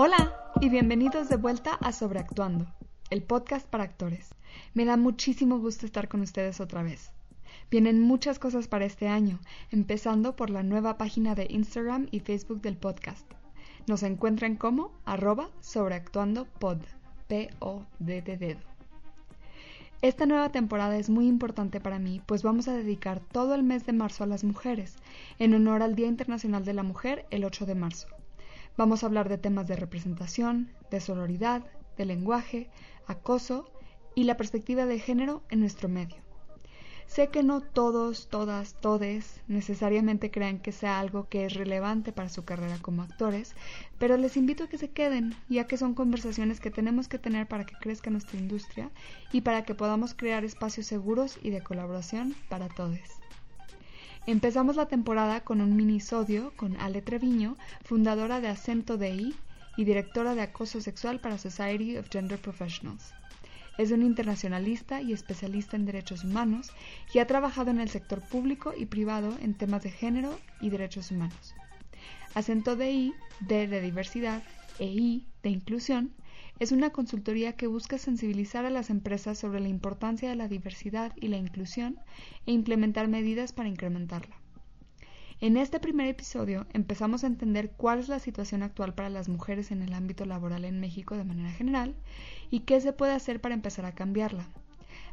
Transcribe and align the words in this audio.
Hola 0.00 0.32
y 0.60 0.68
bienvenidos 0.68 1.28
de 1.28 1.34
vuelta 1.34 1.74
a 1.74 1.90
Sobreactuando, 1.90 2.72
el 3.10 3.20
podcast 3.20 3.66
para 3.66 3.82
actores. 3.82 4.32
Me 4.72 4.84
da 4.84 4.96
muchísimo 4.96 5.58
gusto 5.58 5.86
estar 5.86 6.06
con 6.06 6.20
ustedes 6.20 6.60
otra 6.60 6.84
vez. 6.84 7.10
Vienen 7.68 8.00
muchas 8.00 8.38
cosas 8.38 8.68
para 8.68 8.84
este 8.84 9.08
año, 9.08 9.40
empezando 9.72 10.36
por 10.36 10.50
la 10.50 10.62
nueva 10.62 10.98
página 10.98 11.34
de 11.34 11.48
Instagram 11.50 12.06
y 12.12 12.20
Facebook 12.20 12.60
del 12.60 12.76
podcast. 12.76 13.26
Nos 13.88 14.04
encuentran 14.04 14.54
como 14.54 14.92
arroba 15.04 15.50
sobreactuandopod, 15.58 16.78
P-O-D 17.26 18.22
de 18.22 18.36
dedo. 18.36 18.60
Esta 20.00 20.26
nueva 20.26 20.52
temporada 20.52 20.96
es 20.96 21.10
muy 21.10 21.26
importante 21.26 21.80
para 21.80 21.98
mí, 21.98 22.22
pues 22.24 22.44
vamos 22.44 22.68
a 22.68 22.76
dedicar 22.76 23.18
todo 23.18 23.52
el 23.56 23.64
mes 23.64 23.84
de 23.84 23.94
marzo 23.94 24.22
a 24.22 24.28
las 24.28 24.44
mujeres, 24.44 24.94
en 25.40 25.54
honor 25.54 25.82
al 25.82 25.96
Día 25.96 26.06
Internacional 26.06 26.64
de 26.64 26.74
la 26.74 26.84
Mujer 26.84 27.26
el 27.32 27.44
8 27.44 27.66
de 27.66 27.74
marzo. 27.74 28.06
Vamos 28.78 29.02
a 29.02 29.06
hablar 29.06 29.28
de 29.28 29.38
temas 29.38 29.66
de 29.66 29.74
representación, 29.74 30.70
de 30.88 31.00
sororidad, 31.00 31.64
de 31.96 32.04
lenguaje, 32.04 32.70
acoso 33.08 33.68
y 34.14 34.22
la 34.22 34.36
perspectiva 34.36 34.86
de 34.86 35.00
género 35.00 35.42
en 35.50 35.58
nuestro 35.58 35.88
medio. 35.88 36.18
Sé 37.08 37.26
que 37.26 37.42
no 37.42 37.60
todos, 37.60 38.28
todas, 38.28 38.74
todes 38.80 39.40
necesariamente 39.48 40.30
crean 40.30 40.60
que 40.60 40.70
sea 40.70 41.00
algo 41.00 41.28
que 41.28 41.44
es 41.44 41.54
relevante 41.54 42.12
para 42.12 42.28
su 42.28 42.44
carrera 42.44 42.78
como 42.80 43.02
actores, 43.02 43.56
pero 43.98 44.16
les 44.16 44.36
invito 44.36 44.62
a 44.62 44.68
que 44.68 44.78
se 44.78 44.90
queden, 44.90 45.34
ya 45.48 45.66
que 45.66 45.76
son 45.76 45.94
conversaciones 45.94 46.60
que 46.60 46.70
tenemos 46.70 47.08
que 47.08 47.18
tener 47.18 47.48
para 47.48 47.66
que 47.66 47.74
crezca 47.80 48.10
nuestra 48.10 48.38
industria 48.38 48.92
y 49.32 49.40
para 49.40 49.64
que 49.64 49.74
podamos 49.74 50.14
crear 50.14 50.44
espacios 50.44 50.86
seguros 50.86 51.36
y 51.42 51.50
de 51.50 51.62
colaboración 51.62 52.36
para 52.48 52.68
todos. 52.68 53.17
Empezamos 54.28 54.76
la 54.76 54.88
temporada 54.88 55.40
con 55.40 55.62
un 55.62 55.74
minisodio 55.74 56.52
con 56.54 56.76
Ale 56.76 57.00
Treviño, 57.00 57.56
fundadora 57.82 58.42
de 58.42 58.48
Acento 58.48 58.98
DI 58.98 59.34
y 59.78 59.84
directora 59.84 60.34
de 60.34 60.42
acoso 60.42 60.82
sexual 60.82 61.18
para 61.18 61.38
Society 61.38 61.96
of 61.96 62.10
Gender 62.10 62.38
Professionals. 62.38 63.14
Es 63.78 63.90
un 63.90 64.02
internacionalista 64.02 65.00
y 65.00 65.14
especialista 65.14 65.76
en 65.76 65.86
derechos 65.86 66.24
humanos 66.24 66.72
y 67.14 67.20
ha 67.20 67.26
trabajado 67.26 67.70
en 67.70 67.80
el 67.80 67.88
sector 67.88 68.20
público 68.20 68.74
y 68.76 68.84
privado 68.84 69.34
en 69.40 69.54
temas 69.54 69.82
de 69.82 69.92
género 69.92 70.38
y 70.60 70.68
derechos 70.68 71.10
humanos. 71.10 71.54
Acento 72.34 72.76
de 72.76 72.92
I, 72.92 73.14
D 73.40 73.66
de 73.66 73.80
diversidad, 73.80 74.42
e 74.78 74.88
I 74.88 75.26
de 75.42 75.48
inclusión, 75.48 76.12
es 76.58 76.72
una 76.72 76.90
consultoría 76.90 77.52
que 77.52 77.68
busca 77.68 77.98
sensibilizar 77.98 78.64
a 78.64 78.70
las 78.70 78.90
empresas 78.90 79.38
sobre 79.38 79.60
la 79.60 79.68
importancia 79.68 80.28
de 80.28 80.34
la 80.34 80.48
diversidad 80.48 81.12
y 81.16 81.28
la 81.28 81.36
inclusión 81.36 82.00
e 82.46 82.52
implementar 82.52 83.06
medidas 83.06 83.52
para 83.52 83.68
incrementarla. 83.68 84.36
En 85.40 85.56
este 85.56 85.78
primer 85.78 86.08
episodio 86.08 86.66
empezamos 86.72 87.22
a 87.22 87.28
entender 87.28 87.70
cuál 87.70 88.00
es 88.00 88.08
la 88.08 88.18
situación 88.18 88.64
actual 88.64 88.94
para 88.94 89.08
las 89.08 89.28
mujeres 89.28 89.70
en 89.70 89.82
el 89.82 89.94
ámbito 89.94 90.24
laboral 90.24 90.64
en 90.64 90.80
México 90.80 91.16
de 91.16 91.22
manera 91.22 91.52
general 91.52 91.94
y 92.50 92.60
qué 92.60 92.80
se 92.80 92.92
puede 92.92 93.12
hacer 93.12 93.40
para 93.40 93.54
empezar 93.54 93.84
a 93.84 93.94
cambiarla. 93.94 94.48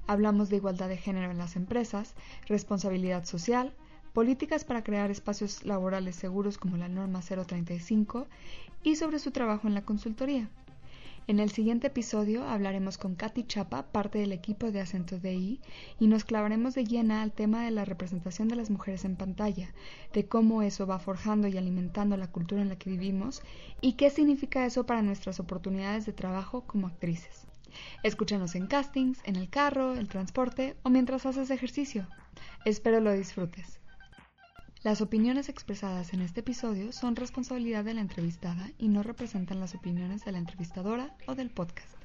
Hablamos 0.07 0.49
de 0.49 0.55
igualdad 0.55 0.89
de 0.89 0.97
género 0.97 1.29
en 1.29 1.37
las 1.37 1.55
empresas, 1.55 2.15
responsabilidad 2.47 3.25
social, 3.25 3.75
políticas 4.13 4.63
para 4.63 4.83
crear 4.83 5.11
espacios 5.11 5.63
laborales 5.63 6.15
seguros 6.15 6.57
como 6.57 6.77
la 6.77 6.89
norma 6.89 7.21
035 7.21 8.25
y 8.81 8.95
sobre 8.95 9.19
su 9.19 9.29
trabajo 9.29 9.67
en 9.67 9.75
la 9.75 9.83
consultoría. 9.83 10.49
En 11.27 11.39
el 11.39 11.49
siguiente 11.49 11.87
episodio 11.87 12.47
hablaremos 12.47 12.99
con 12.99 13.15
Katy 13.15 13.45
Chapa, 13.45 13.87
parte 13.91 14.19
del 14.19 14.31
equipo 14.31 14.71
de 14.71 14.79
Acento 14.79 15.17
DI, 15.17 15.59
y 15.99 16.05
nos 16.05 16.23
clavaremos 16.23 16.75
de 16.75 16.85
llena 16.85 17.23
al 17.23 17.31
tema 17.31 17.65
de 17.65 17.71
la 17.71 17.83
representación 17.83 18.47
de 18.47 18.55
las 18.55 18.69
mujeres 18.69 19.05
en 19.05 19.15
pantalla, 19.15 19.73
de 20.13 20.27
cómo 20.27 20.61
eso 20.61 20.85
va 20.85 20.99
forjando 20.99 21.47
y 21.47 21.57
alimentando 21.57 22.15
la 22.15 22.31
cultura 22.31 22.61
en 22.61 22.69
la 22.69 22.75
que 22.75 22.91
vivimos 22.91 23.41
y 23.81 23.93
qué 23.93 24.11
significa 24.11 24.67
eso 24.67 24.85
para 24.85 25.01
nuestras 25.01 25.39
oportunidades 25.39 26.05
de 26.05 26.13
trabajo 26.13 26.61
como 26.67 26.85
actrices. 26.85 27.47
Escúchanos 28.03 28.53
en 28.53 28.67
castings, 28.67 29.19
en 29.23 29.35
el 29.35 29.49
carro, 29.49 29.95
el 29.95 30.07
transporte 30.07 30.75
o 30.83 30.91
mientras 30.91 31.25
haces 31.25 31.49
ejercicio. 31.49 32.07
Espero 32.65 32.99
lo 32.99 33.11
disfrutes. 33.11 33.79
Las 34.85 35.01
opiniones 35.01 35.49
expresadas 35.49 36.13
en 36.13 36.21
este 36.21 36.41
episodio 36.41 36.91
son 36.91 37.15
responsabilidad 37.15 37.83
de 37.83 37.95
la 37.95 38.01
entrevistada 38.01 38.69
y 38.77 38.87
no 38.87 39.01
representan 39.01 39.59
las 39.59 39.73
opiniones 39.73 40.23
de 40.23 40.31
la 40.31 40.37
entrevistadora 40.37 41.09
o 41.25 41.33
del 41.33 41.49
podcast. 41.49 41.97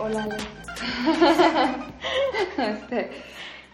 Hola. 0.00 0.26
Este, 2.58 3.10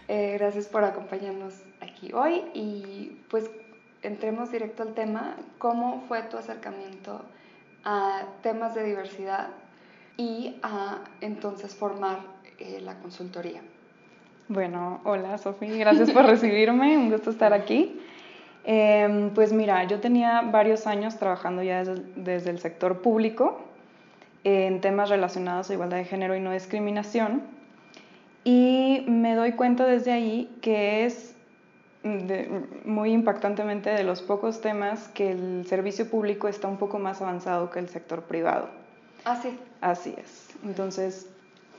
eh, 0.07 0.37
gracias 0.37 0.67
por 0.67 0.83
acompañarnos 0.83 1.55
aquí 1.81 2.13
hoy 2.13 2.43
y 2.53 3.23
pues 3.31 3.49
entremos 4.03 4.51
directo 4.51 4.83
al 4.83 4.93
tema. 4.93 5.35
¿Cómo 5.57 6.03
fue 6.07 6.21
tu 6.23 6.37
acercamiento 6.37 7.25
a 7.83 8.27
temas 8.43 8.75
de 8.75 8.83
diversidad 8.83 9.49
y 10.15 10.59
a 10.61 11.03
entonces 11.21 11.73
formar 11.73 12.19
eh, 12.59 12.79
la 12.81 12.99
consultoría? 12.99 13.63
Bueno, 14.53 15.01
hola 15.03 15.39
Sofía, 15.39 15.75
gracias 15.77 16.11
por 16.11 16.27
recibirme, 16.27 16.95
un 16.95 17.09
gusto 17.09 17.31
estar 17.31 17.53
aquí. 17.53 17.99
Em, 18.63 19.31
pues 19.31 19.51
mira, 19.51 19.83
yo 19.85 19.99
tenía 19.99 20.41
varios 20.41 20.85
años 20.85 21.17
trabajando 21.17 21.63
ya 21.63 21.83
desde, 21.83 22.51
el 22.51 22.59
sector 22.59 23.01
público 23.01 23.59
en 24.43 24.79
temas 24.79 25.09
relacionados 25.09 25.71
a 25.71 25.73
igualdad 25.73 25.97
de 25.97 26.05
género 26.05 26.35
y 26.35 26.39
no 26.39 26.51
discriminación 26.51 27.41
y 28.43 29.03
me 29.07 29.33
doy 29.33 29.53
cuenta 29.53 29.87
desde 29.87 30.11
ahí 30.11 30.55
que 30.61 31.05
es 31.05 31.35
muy 32.85 33.11
impactantemente 33.11 33.89
de 33.89 34.03
los 34.03 34.21
pocos 34.21 34.61
temas 34.61 35.07
que 35.15 35.31
el 35.31 35.65
servicio 35.65 36.07
público 36.11 36.47
está 36.47 36.67
un 36.67 36.77
poco 36.77 36.99
más 36.99 37.23
avanzado 37.23 37.71
que 37.71 37.79
el 37.79 37.89
sector 37.89 38.21
privado. 38.21 38.69
Ah, 39.25 39.39
sí. 39.41 39.57
Así 39.81 40.13
es. 40.15 40.49
Entonces, 40.63 41.32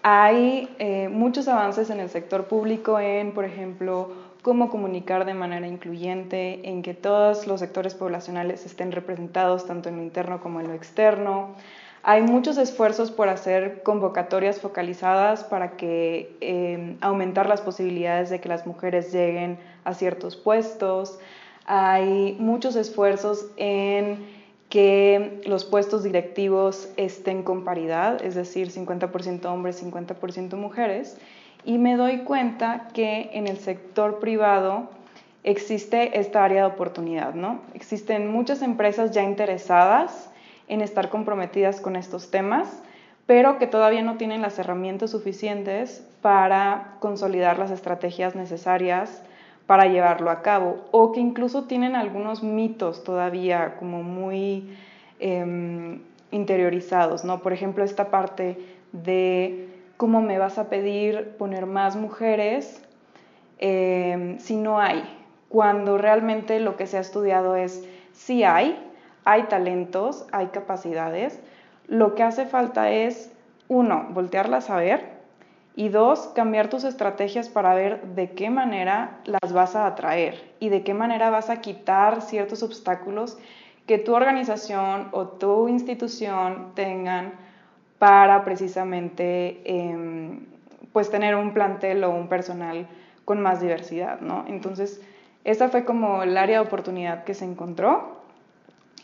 hay 0.07 0.69
eh, 0.79 1.09
muchos 1.09 1.49
avances 1.49 1.89
en 1.89 1.99
el 1.99 2.11
sector 2.11 2.45
público 2.45 3.01
en, 3.01 3.33
por 3.33 3.47
ejemplo, 3.47 4.13
cómo 4.43 4.69
comunicar 4.69 5.25
de 5.25 5.33
manera 5.33 5.67
incluyente, 5.67 6.69
en 6.69 6.83
que 6.83 6.93
todos 6.93 7.47
los 7.47 7.61
sectores 7.61 7.95
poblacionales 7.95 8.67
estén 8.67 8.93
representados 8.93 9.67
tanto 9.67 9.89
en 9.89 9.97
lo 9.97 10.03
interno 10.03 10.43
como 10.43 10.61
en 10.61 10.69
lo 10.69 10.75
externo. 10.75 11.55
Hay 12.03 12.21
muchos 12.21 12.59
esfuerzos 12.59 13.11
por 13.11 13.31
hacer 13.31 13.83
convocatorias 13.83 14.61
focalizadas 14.61 15.43
para 15.43 15.79
que 15.79 16.37
eh, 16.43 16.99
aumentar 17.01 17.49
las 17.49 17.63
posibilidades 17.63 18.29
de 18.29 18.43
que 18.43 18.51
las 18.51 18.67
mujeres 18.67 19.11
lleguen 19.11 19.59
a 19.85 19.95
ciertos 19.95 20.37
puestos. 20.37 21.19
Hay 21.65 22.37
muchos 22.39 22.77
esfuerzos 22.77 23.47
en 23.57 24.44
que 24.75 25.41
los 25.47 25.65
puestos 25.65 26.03
directivos 26.03 26.89
estén 26.97 27.45
con 27.45 27.63
paridad, 27.63 28.21
es 28.25 28.35
decir, 28.35 28.73
50% 28.73 29.45
hombres, 29.45 29.81
50% 29.81 30.57
mujeres, 30.57 31.17
y 31.65 31.79
me 31.79 31.97
doy 31.97 32.25
cuenta 32.25 32.89
que 32.93 33.31
en 33.35 33.47
el 33.47 33.59
sector 33.59 34.19
privado 34.19 34.91
existe 35.45 36.19
esta 36.19 36.43
área 36.43 36.63
de 36.63 36.73
oportunidad, 36.73 37.35
¿no? 37.35 37.61
Existen 37.75 38.29
muchas 38.29 38.63
empresas 38.63 39.13
ya 39.13 39.23
interesadas 39.23 40.29
en 40.67 40.81
estar 40.81 41.09
comprometidas 41.09 41.81
con 41.81 41.95
estos 41.95 42.33
temas, 42.33 42.83
pero 43.27 43.61
que 43.61 43.69
todavía 43.69 44.03
no 44.03 44.17
tienen 44.17 44.43
las 44.43 44.59
herramientas 44.59 45.13
suficientes 45.13 46.05
para 46.21 46.97
consolidar 46.99 47.61
las 47.61 47.71
estrategias 47.71 48.35
necesarias 48.35 49.23
para 49.67 49.87
llevarlo 49.87 50.31
a 50.31 50.43
cabo 50.43 50.85
o 50.91 51.13
que 51.13 51.21
incluso 51.21 51.65
tienen 51.65 51.97
algunos 51.97 52.43
mitos 52.43 53.03
todavía 53.03 53.77
como 53.77 54.03
muy 54.03 54.77
em, 55.21 56.03
interiorizados, 56.31 57.25
¿no? 57.25 57.41
Por 57.41 57.53
ejemplo, 57.53 57.85
esta 57.85 58.11
parte 58.11 58.59
de 58.93 59.69
cómo 59.97 60.21
me 60.21 60.39
vas 60.39 60.59
a 60.59 60.69
pedir 60.69 61.37
poner 61.39 61.67
más 61.67 61.97
mujeres 61.97 62.83
em, 63.59 64.39
si 64.39 64.57
no 64.57 64.81
hay, 64.81 65.03
cuando 65.49 65.99
realmente 65.99 66.61
lo 66.61 66.77
que 66.77 66.87
se 66.87 66.99
ha 66.99 67.01
estudiado 67.01 67.57
es 67.57 67.87
si 68.13 68.45
hay, 68.45 68.79
hay 69.25 69.45
talentos, 69.45 70.27
hay 70.33 70.49
capacidades, 70.49 71.41
lo 71.87 72.15
que 72.15 72.23
hace 72.23 72.47
falta 72.47 72.91
es, 72.91 73.33
uno, 73.69 74.09
voltearlas 74.11 74.69
a 74.69 74.77
ver, 74.77 75.14
y 75.77 75.89
dos, 75.89 76.31
cambiar 76.35 76.69
tus 76.69 76.85
estrategias 76.85 77.49
para 77.49 77.75
ver 77.75 78.03
de 78.15 78.31
qué 78.31 78.49
manera 78.49 79.19
las 79.25 79.53
vas 79.53 79.75
a 79.75 79.87
atraer 79.87 80.55
y 80.61 80.69
de 80.69 80.85
qué 80.85 80.95
manera 80.95 81.31
vas 81.31 81.51
a 81.51 81.61
quitar 81.61 82.23
ciertos 82.23 82.63
obstáculos 82.63 83.37
que 83.87 83.99
tu 83.99 84.15
organización 84.15 85.09
o 85.13 85.27
tu 85.27 85.69
institución 85.69 86.73
tengan 86.75 87.33
para 87.99 88.45
precisamente 88.45 89.61
em, 89.65 90.47
pues 90.93 91.11
tener 91.11 91.35
un 91.35 91.53
plantel 91.53 92.05
o 92.05 92.11
un 92.11 92.29
personal 92.29 92.87
con 93.25 93.41
más 93.41 93.61
diversidad, 93.61 94.21
¿no? 94.21 94.45
Entonces, 94.47 95.01
esa 95.45 95.69
fue 95.69 95.85
como 95.85 96.23
el 96.23 96.37
área 96.37 96.61
de 96.61 96.67
oportunidad 96.67 97.25
que 97.25 97.35
se 97.35 97.45
encontró 97.45 98.21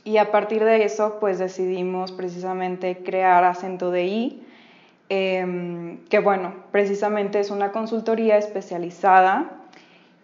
y 0.04 0.16
a 0.16 0.30
partir 0.30 0.64
de 0.64 0.84
eso 0.84 1.18
pues 1.20 1.38
decidimos 1.38 2.12
precisamente 2.12 3.02
crear 3.02 3.44
Acento 3.44 3.90
de 3.90 4.06
I, 4.06 4.46
Em, 5.12 6.04
que 6.08 6.20
bueno, 6.20 6.54
precisamente 6.70 7.40
es 7.40 7.50
una 7.50 7.72
consultoría 7.72 8.38
especializada 8.38 9.50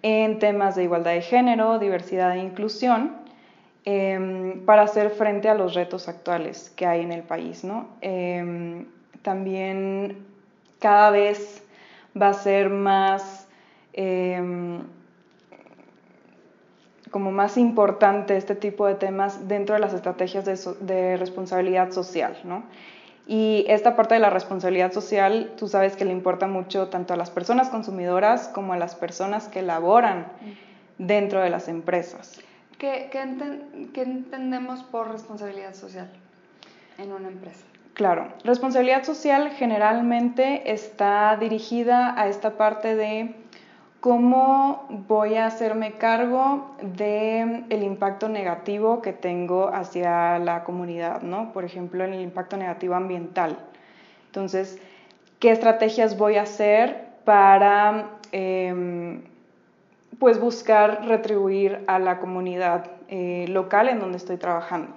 en 0.03 0.38
temas 0.38 0.77
de 0.77 0.85
igualdad 0.85 1.11
de 1.11 1.23
género, 1.23 1.81
diversidad 1.81 2.37
e 2.37 2.38
inclusión, 2.38 3.17
em, 3.85 4.65
para 4.65 4.83
hacer 4.83 5.11
frente 5.11 5.49
a 5.49 5.55
los 5.55 5.75
retos 5.75 6.09
actuales 6.09 6.73
que 6.77 6.87
hay 6.87 7.03
en 7.03 7.11
el 7.11 7.25
país. 7.25 7.65
¿no? 7.65 7.88
Em, 8.00 8.87
también 9.23 10.25
cada 10.79 11.11
vez 11.11 11.65
va 12.21 12.29
a 12.29 12.35
ser 12.35 12.71
más 12.71 13.43
como 17.11 17.32
más 17.32 17.56
importante 17.56 18.37
este 18.37 18.55
tipo 18.55 18.87
de 18.87 18.94
temas 18.94 19.49
dentro 19.49 19.75
de 19.75 19.81
las 19.81 19.94
estrategias 19.94 20.44
de, 20.44 20.59
de 20.85 21.17
responsabilidad 21.17 21.91
social, 21.91 22.37
¿no? 22.44 22.65
Y 23.26 23.64
esta 23.69 23.96
parte 23.96 24.14
de 24.14 24.20
la 24.20 24.31
responsabilidad 24.31 24.93
social, 24.93 25.52
tú 25.58 25.67
sabes 25.67 25.96
que 25.96 26.05
le 26.05 26.12
importa 26.12 26.46
mucho 26.46 26.88
tanto 26.88 27.12
a 27.12 27.17
las 27.17 27.31
personas 27.31 27.69
consumidoras 27.70 28.49
como 28.49 28.73
a 28.73 28.76
las 28.76 28.94
personas 28.94 29.49
que 29.49 29.62
laboran 29.62 30.28
dentro 30.99 31.40
de 31.40 31.50
las 31.50 31.67
empresas. 31.67 32.40
¿Qué, 32.78 33.08
qué, 33.11 34.02
entendemos 34.02 34.82
por 34.84 35.11
responsabilidad 35.11 35.75
social 35.75 36.08
en 36.99 37.12
una 37.12 37.28
empresa? 37.28 37.64
Claro, 37.94 38.28
responsabilidad 38.44 39.02
social 39.05 39.50
generalmente 39.52 40.70
está 40.70 41.37
dirigida 41.40 42.20
a 42.20 42.29
esta 42.29 42.58
parte 42.58 42.94
de 42.94 43.34
cómo 44.06 44.87
voy 45.08 45.35
a 45.35 45.47
hacerme 45.47 45.94
cargo 45.94 46.76
del 46.81 47.64
el 47.70 47.82
impacto 47.82 48.29
negativo 48.29 49.03
que 49.03 49.12
tengo 49.12 49.75
hacia 49.75 50.38
la 50.38 50.62
comunidad, 50.62 51.23
¿no? 51.23 51.53
Por 51.53 51.64
ejemplo, 51.64 52.05
el 52.05 52.14
impacto 52.20 52.56
negativo 52.56 52.94
ambiental. 52.94 53.58
Entonces, 54.26 54.79
¿qué 55.41 55.50
estrategias 55.50 56.17
voy 56.17 56.37
a 56.37 56.43
hacer 56.43 57.08
para 57.25 58.11
em, 58.31 59.23
pues 60.20 60.38
buscar 60.38 61.05
retribuir 61.08 61.82
a 61.88 61.99
la 61.99 62.20
comunidad 62.20 62.88
eh, 63.08 63.47
local 63.49 63.88
en 63.88 63.99
donde 63.99 64.19
estoy 64.19 64.37
trabajando? 64.37 64.95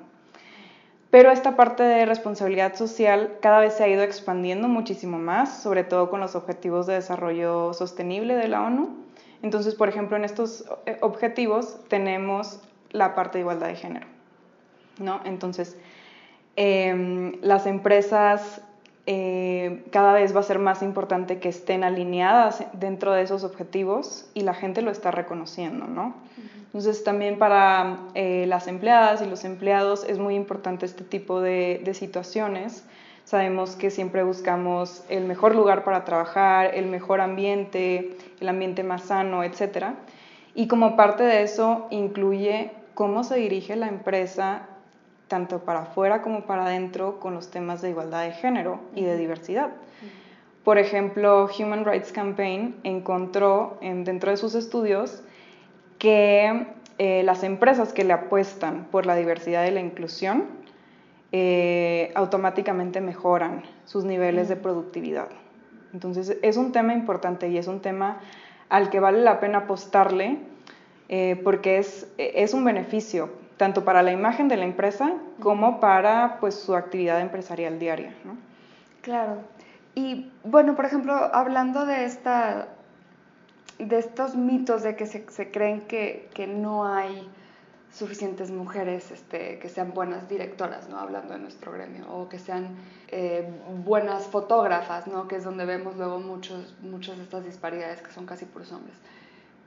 Pero 1.12 1.32
esta 1.32 1.56
parte 1.56 1.84
de 1.84 2.06
responsabilidad 2.06 2.76
social 2.76 3.38
cada 3.42 3.60
vez 3.60 3.74
se 3.74 3.84
ha 3.84 3.88
ido 3.88 4.04
expandiendo 4.04 4.68
muchísimo 4.68 5.18
más, 5.18 5.64
sobre 5.64 5.84
todo 5.84 6.10
con 6.10 6.20
los 6.20 6.36
objetivos 6.36 6.86
de 6.86 6.94
desarrollo 6.94 7.74
sostenible 7.74 8.36
de 8.36 8.48
la 8.48 8.62
ONU. 8.62 8.96
Entonces, 9.42 9.74
por 9.74 9.90
ejemplo, 9.90 10.18
en 10.18 10.26
estos 10.26 10.66
eh, 10.86 10.98
objetivos 11.02 11.80
tenemos 11.88 12.60
la 12.92 13.16
parte 13.16 13.38
de 13.38 13.42
igualdad 13.42 13.68
de 13.68 13.76
género. 13.76 14.08
¿no? 15.00 15.22
Entonces, 15.26 15.78
em, 16.56 17.34
las 17.42 17.66
empresas 17.66 18.62
eh, 19.12 19.86
cada 19.90 20.14
vez 20.14 20.36
va 20.36 20.42
a 20.42 20.44
ser 20.44 20.60
más 20.60 20.84
importante 20.84 21.40
que 21.40 21.50
estén 21.50 21.84
alineadas 21.84 22.64
dentro 22.74 23.12
de 23.12 23.24
esos 23.24 23.44
objetivos 23.44 24.30
y 24.36 24.42
la 24.42 24.54
gente 24.54 24.84
lo 24.84 24.92
está 24.92 25.10
reconociendo, 25.10 25.88
¿no? 25.88 26.14
Entonces 26.66 27.04
también 27.04 27.40
para 27.40 28.02
eh, 28.14 28.46
las 28.48 28.68
empleadas 28.68 29.24
y 29.24 29.26
los 29.26 29.46
empleados 29.46 30.04
es 30.04 30.20
muy 30.20 30.36
importante 30.36 30.86
este 30.86 31.04
tipo 31.04 31.42
de, 31.42 31.82
situaciones. 31.96 32.86
Sabemos 33.26 33.76
que 33.76 33.90
siempre 33.90 34.22
buscamos 34.22 35.04
el 35.10 35.26
mejor 35.26 35.56
lugar 35.56 35.84
para 35.84 36.06
trabajar, 36.06 36.76
el 36.76 36.86
mejor 36.86 37.20
ambiente, 37.20 38.16
el 38.40 38.48
ambiente 38.48 38.84
más 38.84 39.06
sano, 39.06 39.44
etc. 39.44 39.88
Y 40.54 40.68
como 40.68 40.96
parte 40.96 41.24
de 41.24 41.42
eso 41.42 41.88
incluye 41.90 42.70
cómo 42.94 43.24
se 43.24 43.38
dirige 43.38 43.76
la 43.76 43.88
empresa 43.88 44.68
tanto 45.30 45.60
para 45.60 45.84
afuera 45.84 46.22
como 46.22 46.42
para 46.42 46.66
adentro 46.66 47.20
con 47.22 47.34
los 47.34 47.50
temas 47.50 47.82
de 47.82 47.92
igualdad 47.92 48.26
de 48.26 48.34
género 48.34 48.82
y 48.96 49.04
de 49.04 49.16
diversidad. 49.16 49.70
Por 50.66 50.78
ejemplo, 50.78 51.50
Human 51.58 51.86
Rights 51.86 52.12
Campaign 52.12 52.76
encontró 52.84 53.78
en, 53.80 54.04
dentro 54.04 54.32
de 54.32 54.38
sus 54.38 54.56
estudios 54.56 55.24
que 55.98 56.68
eh, 56.98 57.24
las 57.24 57.44
empresas 57.44 57.94
que 57.94 58.04
le 58.04 58.14
apuestan 58.14 58.86
por 58.92 59.06
la 59.06 59.16
diversidad 59.16 59.66
y 59.66 59.72
la 59.72 59.80
inclusión 59.80 60.46
eh, 61.32 62.12
automáticamente 62.16 63.00
mejoran 63.00 63.64
sus 63.86 64.04
niveles 64.04 64.50
de 64.50 64.58
productividad. 64.58 65.30
Entonces 65.94 66.38
es 66.42 66.58
un 66.58 66.72
tema 66.72 66.94
importante 66.94 67.48
y 67.50 67.58
es 67.58 67.68
un 67.68 67.80
tema 67.80 68.20
al 68.68 68.90
que 68.90 69.00
vale 69.00 69.20
la 69.22 69.40
pena 69.40 69.60
apostarle 69.60 70.40
eh, 71.08 71.40
porque 71.44 71.78
es, 71.78 72.08
es 72.18 72.54
un 72.54 72.66
beneficio 72.66 73.30
tanto 73.60 73.84
para 73.84 74.02
la 74.04 74.14
imagen 74.14 74.48
de 74.48 74.56
la 74.56 74.64
empresa 74.64 75.12
como 75.42 75.82
para 75.82 76.38
pues, 76.40 76.56
su 76.56 76.78
actividad 76.78 77.20
empresarial 77.20 77.78
diaria. 77.78 78.16
¿no? 78.24 78.38
Claro. 79.02 79.42
Y 79.96 80.32
bueno, 80.46 80.78
por 80.78 80.86
ejemplo, 80.86 81.14
hablando 81.14 81.86
de, 81.86 82.06
esta, 82.06 82.70
de 83.78 84.00
estos 84.00 84.36
mitos 84.36 84.82
de 84.82 84.96
que 84.96 85.06
se, 85.06 85.30
se 85.30 85.52
creen 85.52 85.82
que, 85.82 86.30
que, 86.34 86.48
no 86.48 86.88
hay 86.88 87.30
suficientes 87.92 88.50
mujeres 88.50 89.12
este, 89.12 89.60
que 89.60 89.68
sean 89.68 89.94
buenas 89.94 90.30
directoras, 90.30 90.88
¿no? 90.88 90.98
hablando 90.98 91.34
de 91.34 91.40
nuestro 91.40 91.74
gremio, 91.74 92.10
o 92.10 92.30
que 92.30 92.40
sean 92.40 92.78
eh, 93.10 93.46
buenas 93.84 94.24
fotógrafas, 94.28 95.06
¿no? 95.06 95.28
que 95.28 95.36
es 95.36 95.44
donde 95.44 95.66
vemos 95.66 95.98
luego 95.98 96.22
muchos, 96.22 96.78
muchas 96.82 97.18
de 97.18 97.24
estas 97.24 97.44
disparidades 97.44 98.02
que 98.02 98.12
son 98.12 98.26
casi 98.26 98.46
puros 98.46 98.72
hombres. 98.72 98.96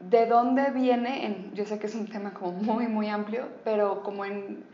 ¿De 0.09 0.27
dónde 0.27 0.71
viene? 0.71 1.51
yo 1.55 1.65
sé 1.65 1.79
que 1.79 1.87
es 1.87 1.95
un 1.95 2.09
tema 2.09 2.33
como 2.35 2.53
muy, 2.53 2.87
muy 2.87 3.09
amplio, 3.09 3.49
pero 3.65 4.03
como 4.03 4.25
en, 4.25 4.65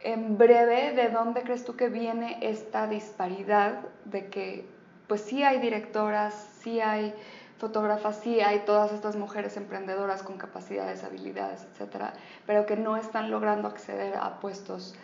en 0.00 0.38
breve, 0.38 0.92
¿de 0.92 1.08
dónde 1.10 1.42
crees 1.42 1.64
tú 1.64 1.76
que 1.76 1.88
viene 1.88 2.38
esta 2.42 2.86
disparidad 2.86 3.80
de 4.04 4.28
que 4.28 4.66
pues 5.08 5.22
sí 5.22 5.42
hay 5.42 5.58
directoras, 5.58 6.34
sí 6.60 6.80
hay 6.80 7.12
fotógrafas, 7.58 8.20
sí 8.22 8.40
hay 8.40 8.60
todas 8.60 8.92
estas 8.92 9.16
mujeres 9.16 9.56
emprendedoras 9.56 10.22
con 10.22 10.38
capacidades, 10.38 11.04
habilidades, 11.04 11.66
etcétera, 11.72 12.12
pero 12.46 12.64
que 12.64 12.76
no 12.76 12.96
están 12.96 13.30
logrando 13.30 13.68
acceder 13.68 14.16
a 14.16 14.40
puestos 14.40 14.94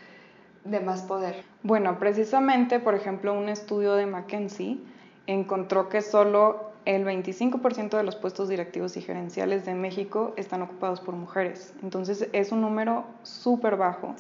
de 0.64 0.80
más 0.80 1.02
poder? 1.02 1.44
Bueno, 1.62 1.98
precisamente, 1.98 2.80
por 2.80 2.94
ejemplo, 2.94 3.34
un 3.34 3.48
estudio 3.48 3.94
de 3.94 4.06
McKinsey 4.06 4.80
encontró 5.26 5.88
que 5.88 6.00
solo 6.00 6.70
el 6.86 7.04
25% 7.04 7.96
de 7.96 8.04
los 8.04 8.14
puestos 8.14 8.48
directivos 8.48 8.96
y 8.96 9.02
gerenciales 9.02 9.66
de 9.66 9.74
México 9.74 10.32
están 10.36 10.62
ocupados 10.62 11.00
por 11.00 11.16
mujeres. 11.16 11.74
Entonces 11.82 12.28
es 12.32 12.52
un 12.52 12.60
número 12.60 13.04
súper 13.24 13.76
bajo 13.76 14.14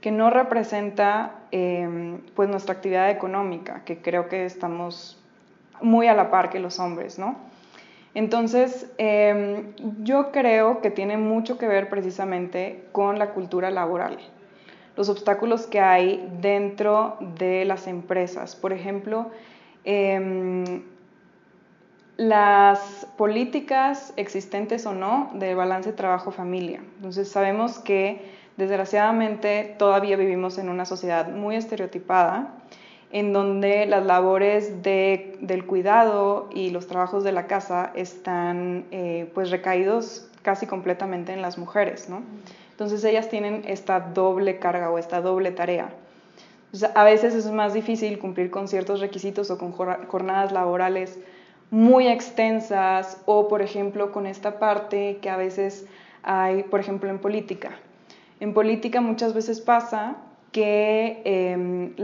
que 0.00 0.10
no 0.10 0.28
representa 0.28 1.36
em, 1.52 2.18
pues 2.34 2.48
nuestra 2.48 2.74
actividad 2.74 3.10
económica, 3.10 3.84
que 3.84 3.98
creo 3.98 4.28
que 4.28 4.44
estamos 4.44 5.18
muy 5.80 6.08
a 6.08 6.14
la 6.14 6.32
par 6.32 6.50
que 6.50 6.58
los 6.58 6.80
hombres, 6.80 7.16
¿no? 7.16 7.36
Entonces 8.14 8.90
em, 8.98 9.72
yo 10.02 10.32
creo 10.32 10.80
que 10.80 10.90
tiene 10.90 11.16
mucho 11.16 11.58
que 11.58 11.68
ver 11.68 11.88
precisamente 11.88 12.86
con 12.90 13.20
la 13.20 13.30
cultura 13.30 13.70
laboral, 13.70 14.18
los 14.96 15.08
obstáculos 15.08 15.68
que 15.68 15.78
hay 15.78 16.28
dentro 16.40 17.18
de 17.38 17.64
las 17.64 17.86
empresas. 17.86 18.56
Por 18.56 18.72
ejemplo, 18.72 19.30
em, 19.84 20.82
las 22.20 23.06
políticas 23.16 24.12
existentes 24.16 24.84
o 24.84 24.92
no 24.92 25.30
de 25.32 25.54
balance 25.54 25.90
trabajo-familia. 25.94 26.82
Entonces 26.96 27.30
sabemos 27.30 27.78
que 27.78 28.20
desgraciadamente 28.58 29.74
todavía 29.78 30.18
vivimos 30.18 30.58
en 30.58 30.68
una 30.68 30.84
sociedad 30.84 31.30
muy 31.30 31.56
estereotipada 31.56 32.52
en 33.10 33.32
donde 33.32 33.86
las 33.86 34.04
labores 34.04 34.82
de, 34.82 35.38
del 35.40 35.64
cuidado 35.64 36.50
y 36.52 36.68
los 36.68 36.88
trabajos 36.88 37.24
de 37.24 37.32
la 37.32 37.46
casa 37.46 37.90
están 37.94 38.84
eh, 38.90 39.30
pues 39.32 39.50
recaídos 39.50 40.28
casi 40.42 40.66
completamente 40.66 41.32
en 41.32 41.40
las 41.40 41.56
mujeres, 41.56 42.10
¿no? 42.10 42.20
Entonces 42.72 43.02
ellas 43.04 43.30
tienen 43.30 43.62
esta 43.66 43.98
doble 43.98 44.58
carga 44.58 44.90
o 44.90 44.98
esta 44.98 45.22
doble 45.22 45.52
tarea. 45.52 45.88
a 46.94 47.04
veces 47.04 47.34
es 47.34 47.50
más 47.50 47.72
difícil 47.72 48.18
cumplir 48.18 48.50
con 48.50 48.68
ciertos 48.68 49.00
requisitos 49.00 49.50
o 49.50 49.56
con 49.56 49.72
jornadas 49.72 50.52
laborales 50.52 51.18
muy 51.70 52.08
extensas 52.08 53.20
o, 53.26 53.48
por 53.48 53.62
ejemplo, 53.62 54.12
con 54.12 54.26
esta 54.26 54.58
parte 54.58 55.18
que 55.22 55.30
a 55.30 55.36
veces 55.36 55.86
hay, 56.22 56.64
por 56.64 56.80
ejemplo, 56.80 57.08
en 57.08 57.18
política. 57.18 57.78
En 58.40 58.54
política 58.54 59.00
muchas 59.00 59.34
veces 59.34 59.60
pasa 59.60 60.16
que 60.52 61.22
em, 61.24 61.94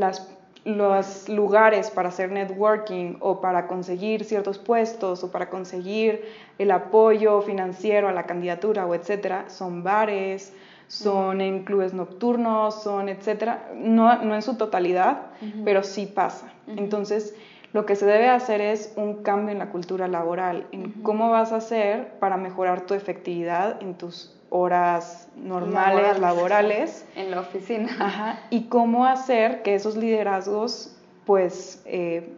los 0.64 1.28
lugares 1.28 1.90
para 1.90 2.08
hacer 2.08 2.30
networking 2.30 3.16
o 3.20 3.40
para 3.40 3.66
conseguir 3.66 4.25
ciertos 4.25 4.58
puestos 4.58 5.25
o 5.25 5.30
para 5.30 5.49
conseguir 5.49 6.25
el 6.58 6.70
apoyo 6.70 7.40
financiero 7.42 8.08
a 8.08 8.12
la 8.12 8.25
candidatura 8.25 8.87
o 8.87 8.94
etcétera 8.94 9.49
son 9.49 9.82
bares, 9.82 10.52
son 10.88 11.40
en 11.40 11.64
clubes 11.64 11.94
nocturnos, 11.94 12.82
son 12.82 13.08
etcétera, 13.08 13.70
no, 13.75 14.23
en 14.35 14.42
su 14.42 14.56
totalidad, 14.56 15.23
pero 15.64 15.82
sí 15.82 16.06
pasa. 16.06 16.52
Entonces, 16.68 17.35
lo 17.76 17.85
que 17.85 17.95
se 17.95 18.06
debe 18.06 18.30
hacer 18.30 18.62
es 18.62 18.95
un 18.97 19.23
cambio 19.23 19.52
en 19.52 19.59
la 19.59 19.68
cultura 19.68 20.09
laboral, 20.09 20.66
en 20.73 20.92
cómo 21.02 21.28
vas 21.28 21.52
a 21.52 21.56
hacer 21.56 22.09
para 22.21 22.38
mejorar 22.38 22.87
tu 22.87 22.95
efectividad 22.95 23.83
en 23.83 23.92
tus 23.99 24.35
horas 24.49 25.28
normales, 25.37 26.18
laborales. 26.18 27.04
En 27.16 27.30
la 27.30 27.40
oficina. 27.40 27.95
Ajá, 28.00 28.40
y 28.49 28.68
cómo 28.68 29.04
hacer 29.04 29.62
que 29.62 29.75
esos 29.75 29.95
liderazgos, 29.95 30.97
pues, 31.26 31.83
eh, 31.85 32.33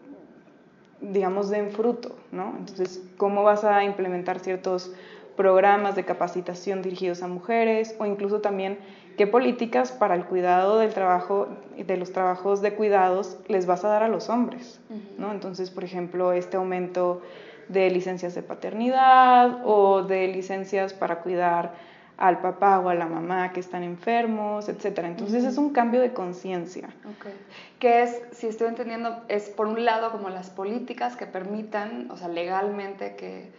digamos, 1.01 1.51
den 1.51 1.71
fruto, 1.71 2.17
¿no? 2.33 2.55
Entonces, 2.59 3.01
¿cómo 3.17 3.45
vas 3.45 3.63
a 3.63 3.85
implementar 3.85 4.41
ciertos 4.41 4.93
programas 5.37 5.95
de 5.95 6.05
capacitación 6.05 6.83
dirigidos 6.83 7.23
a 7.23 7.29
mujeres 7.29 7.95
o 8.01 8.07
incluso 8.07 8.41
también 8.41 8.77
qué 9.19 9.27
políticas 9.27 9.93
para 9.93 10.15
el 10.15 10.25
cuidado 10.25 10.79
del 10.79 10.95
trabajo, 10.95 11.49
de 11.77 11.97
los 11.99 12.13
trabajos 12.13 12.63
de 12.63 12.73
cuidados 12.75 13.37
les 13.49 13.67
vas 13.67 13.85
a 13.85 13.89
dar 13.89 14.03
a 14.05 14.09
los 14.09 14.31
hombres, 14.31 14.81
¿no? 15.19 15.33
Entonces, 15.33 15.71
por 15.71 15.85
ejemplo, 15.85 16.33
este 16.33 16.57
aumento 16.57 17.21
de 17.69 17.91
licencias 17.91 18.35
de 18.35 18.43
paternidad 18.43 19.61
o 19.65 20.05
de 20.05 20.29
licencias 20.29 20.95
para 20.95 21.21
cuidar 21.21 21.75
al 22.17 22.41
papá 22.41 22.79
o 22.79 22.89
a 22.89 22.95
la 22.95 23.07
mamá 23.07 23.53
que 23.53 23.61
están 23.61 23.83
enfermos, 23.83 24.69
etc. 24.69 25.01
Entonces 25.05 25.45
es 25.45 25.59
un 25.59 25.73
cambio 25.73 26.01
de 26.01 26.13
conciencia. 26.13 26.89
Okay. 27.19 27.33
Que 27.81 28.03
es, 28.05 28.23
si 28.33 28.47
estoy 28.47 28.69
entendiendo, 28.69 29.25
es 29.29 29.49
por 29.51 29.67
un 29.67 29.85
lado 29.85 30.13
como 30.13 30.31
las 30.31 30.51
políticas 30.51 31.17
que 31.17 31.27
permitan, 31.27 32.09
o 32.11 32.17
sea, 32.17 32.29
legalmente 32.29 33.17
que 33.17 33.51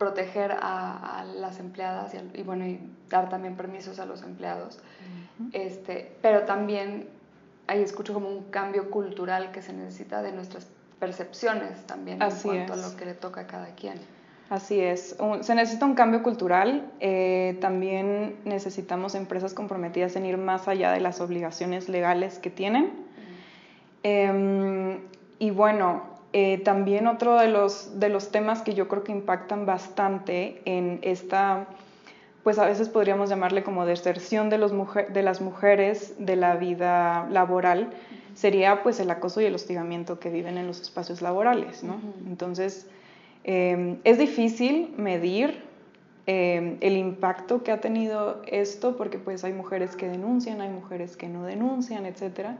proteger 0.00 0.56
a, 0.62 1.26
las 1.36 1.60
empleadas 1.60 2.14
y, 2.32 2.42
bueno, 2.42 2.66
y 2.66 2.80
dar 3.10 3.28
también 3.28 3.54
permisos 3.54 4.00
a 4.00 4.06
los 4.06 4.22
empleados. 4.22 4.78
este, 5.52 6.10
pero 6.22 6.44
también 6.44 7.06
ahí 7.66 7.82
escucho 7.82 8.14
como 8.14 8.30
un 8.30 8.44
cambio 8.44 8.90
cultural 8.90 9.52
que 9.52 9.60
se 9.60 9.74
necesita 9.74 10.22
de 10.22 10.32
nuestras 10.32 10.66
percepciones 10.98 11.86
también 11.86 12.22
en 12.22 12.30
cuanto 12.30 12.72
a 12.72 12.76
lo 12.76 12.96
que 12.96 13.04
le 13.04 13.12
toca 13.12 13.42
a 13.42 13.46
cada 13.46 13.74
quien. 13.74 14.00
Así 14.48 14.80
es, 14.80 15.16
se 15.42 15.54
necesita 15.54 15.84
un 15.84 15.94
cambio 15.94 16.22
cultural, 16.22 16.90
eh, 17.00 17.58
también 17.60 18.36
necesitamos 18.46 19.14
empresas 19.14 19.52
comprometidas 19.52 20.16
en 20.16 20.24
ir 20.24 20.38
más 20.38 20.66
allá 20.66 20.92
de 20.92 21.00
las 21.00 21.20
obligaciones 21.20 21.90
legales 21.90 22.38
que 22.38 22.48
tienen. 22.48 22.90
Em, 24.02 24.98
y 25.38 25.50
bueno, 25.50 26.09
eh, 26.32 26.58
también 26.64 27.06
otro 27.06 27.38
de 27.38 27.48
los, 27.48 27.98
de 27.98 28.08
los 28.08 28.30
temas 28.30 28.62
que 28.62 28.74
yo 28.74 28.86
creo 28.88 29.02
que 29.02 29.12
impactan 29.12 29.66
bastante 29.66 30.62
en 30.64 31.00
esta, 31.02 31.66
pues 32.44 32.58
a 32.58 32.66
veces 32.66 32.88
podríamos 32.88 33.30
llamarle 33.30 33.64
como 33.64 33.84
deserción 33.84 34.48
de, 34.48 34.58
los 34.58 34.72
de 35.12 35.22
las 35.22 35.40
mujeres 35.40 36.14
de 36.18 36.36
la 36.36 36.54
vida 36.56 37.26
laboral, 37.30 37.90
sería 38.34 38.82
pues 38.82 39.00
el 39.00 39.10
acoso 39.10 39.40
y 39.40 39.46
el 39.46 39.54
hostigamiento 39.54 40.20
que 40.20 40.30
viven 40.30 40.56
en 40.56 40.66
los 40.68 40.80
espacios 40.80 41.20
laborales, 41.20 41.82
¿no? 41.82 42.00
Entonces, 42.26 42.86
eh, 43.42 43.98
es 44.04 44.18
difícil 44.18 44.94
medir 44.96 45.69
Em, 46.26 46.76
el 46.80 46.96
impacto 46.96 47.62
que 47.62 47.72
ha 47.72 47.80
tenido 47.80 48.42
esto, 48.46 48.96
porque 48.96 49.18
pues 49.18 49.42
hay 49.42 49.54
mujeres 49.54 49.96
que 49.96 50.06
denuncian, 50.06 50.60
hay 50.60 50.68
mujeres 50.68 51.16
que 51.16 51.28
no 51.28 51.44
denuncian, 51.44 52.04
etcétera, 52.04 52.58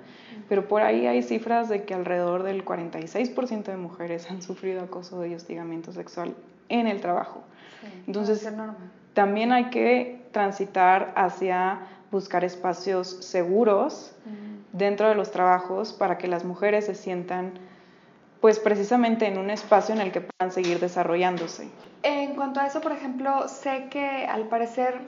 pero 0.48 0.66
por 0.66 0.80
ahí 0.82 1.06
hay 1.06 1.22
cifras 1.22 1.68
de 1.68 1.84
que 1.84 1.92
alrededor 1.92 2.42
del 2.42 2.64
46% 2.64 3.64
de 3.64 3.76
mujeres 3.76 4.30
han 4.30 4.40
sufrido 4.40 4.82
acoso 4.82 5.26
y 5.26 5.34
hostigamiento 5.34 5.92
sexual 5.92 6.34
en 6.70 6.86
el 6.86 7.00
trabajo. 7.00 7.42
Entonces, 8.06 8.48
también 9.12 9.52
hay 9.52 9.66
que 9.66 10.22
transitar 10.32 11.12
hacia 11.14 11.80
buscar 12.10 12.44
espacios 12.44 13.18
seguros 13.20 14.14
dentro 14.72 15.08
de 15.08 15.14
los 15.14 15.30
trabajos 15.30 15.92
para 15.92 16.16
que 16.16 16.28
las 16.28 16.44
mujeres 16.44 16.86
se 16.86 16.94
sientan 16.94 17.52
pues 18.40 18.58
precisamente 18.58 19.26
en 19.26 19.38
un 19.38 19.50
espacio 19.50 19.94
en 19.94 20.00
el 20.00 20.12
que 20.12 20.22
puedan 20.22 20.52
seguir 20.52 20.80
desarrollándose. 20.80 21.68
En 22.02 22.34
cuanto 22.34 22.60
a 22.60 22.66
eso, 22.66 22.80
por 22.80 22.92
ejemplo, 22.92 23.48
sé 23.48 23.88
que 23.90 24.26
al 24.26 24.48
parecer 24.48 25.00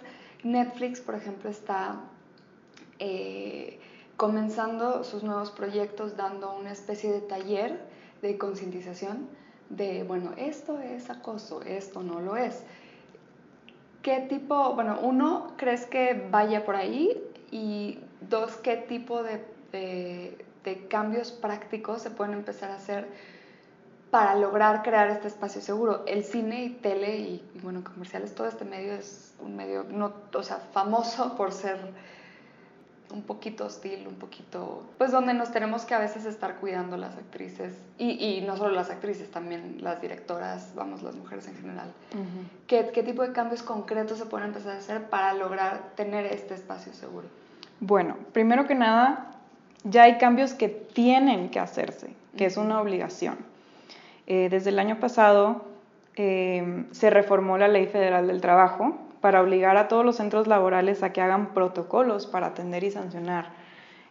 Netflix, 0.42 1.00
por 1.00 1.14
ejemplo, 1.14 1.48
está 1.48 2.00
eh, 2.98 3.80
comenzando 4.16 5.04
sus 5.04 5.22
nuevos 5.22 5.50
proyectos 5.50 6.16
dando 6.16 6.54
una 6.54 6.72
especie 6.72 7.10
de 7.10 7.20
taller 7.20 7.80
de 8.20 8.36
concientización 8.36 9.28
de, 9.70 10.02
bueno, 10.02 10.32
esto 10.36 10.78
es 10.78 11.08
acoso, 11.08 11.62
esto 11.62 12.02
no 12.02 12.20
lo 12.20 12.36
es. 12.36 12.62
¿Qué 14.02 14.20
tipo, 14.28 14.74
bueno, 14.74 14.98
uno, 15.00 15.54
crees 15.56 15.86
que 15.86 16.28
vaya 16.30 16.64
por 16.64 16.76
ahí? 16.76 17.22
Y 17.50 17.98
dos, 18.20 18.56
¿qué 18.56 18.76
tipo 18.76 19.22
de 19.22 19.52
de 19.72 20.44
cambios 20.88 21.32
prácticos 21.32 22.02
se 22.02 22.10
pueden 22.10 22.34
empezar 22.34 22.70
a 22.70 22.76
hacer 22.76 23.08
para 24.10 24.34
lograr 24.34 24.82
crear 24.82 25.08
este 25.08 25.28
espacio 25.28 25.62
seguro. 25.62 26.04
El 26.06 26.22
cine 26.22 26.64
y 26.64 26.70
tele 26.70 27.16
y, 27.16 27.50
bueno, 27.62 27.82
comerciales, 27.82 28.34
todo 28.34 28.46
este 28.46 28.64
medio 28.66 28.92
es 28.92 29.34
un 29.40 29.56
medio, 29.56 29.84
no, 29.84 30.12
o 30.34 30.42
sea, 30.42 30.58
famoso 30.72 31.34
por 31.34 31.50
ser 31.52 31.78
un 33.10 33.22
poquito 33.22 33.64
hostil, 33.64 34.06
un 34.06 34.16
poquito, 34.16 34.82
pues 34.98 35.12
donde 35.12 35.34
nos 35.34 35.50
tenemos 35.52 35.84
que 35.84 35.94
a 35.94 35.98
veces 35.98 36.24
estar 36.24 36.56
cuidando 36.56 36.96
las 36.96 37.16
actrices 37.16 37.74
y, 37.98 38.10
y 38.22 38.40
no 38.42 38.56
solo 38.56 38.74
las 38.74 38.90
actrices, 38.90 39.30
también 39.30 39.78
las 39.80 40.00
directoras, 40.00 40.72
vamos, 40.74 41.02
las 41.02 41.14
mujeres 41.14 41.46
en 41.48 41.56
general. 41.56 41.92
¿Qué, 42.66 42.90
¿Qué 42.92 43.02
tipo 43.02 43.22
de 43.22 43.32
cambios 43.32 43.62
concretos 43.62 44.18
se 44.18 44.26
pueden 44.26 44.48
empezar 44.48 44.72
a 44.72 44.78
hacer 44.78 45.08
para 45.08 45.34
lograr 45.34 45.92
tener 45.94 46.26
este 46.26 46.54
espacio 46.54 46.92
seguro? 46.94 47.28
Bueno, 47.80 48.16
primero 48.32 48.66
que 48.66 48.74
nada, 48.74 49.31
ya 49.84 50.04
hay 50.04 50.18
cambios 50.18 50.54
que 50.54 50.68
tienen 50.68 51.50
que 51.50 51.58
hacerse, 51.58 52.10
que 52.36 52.46
es 52.46 52.56
una 52.56 52.80
obligación. 52.80 53.36
Eh, 54.26 54.48
desde 54.50 54.70
el 54.70 54.78
año 54.78 55.00
pasado 55.00 55.64
eh, 56.16 56.84
se 56.92 57.10
reformó 57.10 57.58
la 57.58 57.68
Ley 57.68 57.86
Federal 57.86 58.28
del 58.28 58.40
Trabajo 58.40 58.96
para 59.20 59.42
obligar 59.42 59.76
a 59.76 59.88
todos 59.88 60.04
los 60.04 60.16
centros 60.16 60.46
laborales 60.46 61.02
a 61.02 61.12
que 61.12 61.20
hagan 61.20 61.54
protocolos 61.54 62.26
para 62.26 62.48
atender 62.48 62.84
y 62.84 62.90
sancionar 62.90 63.50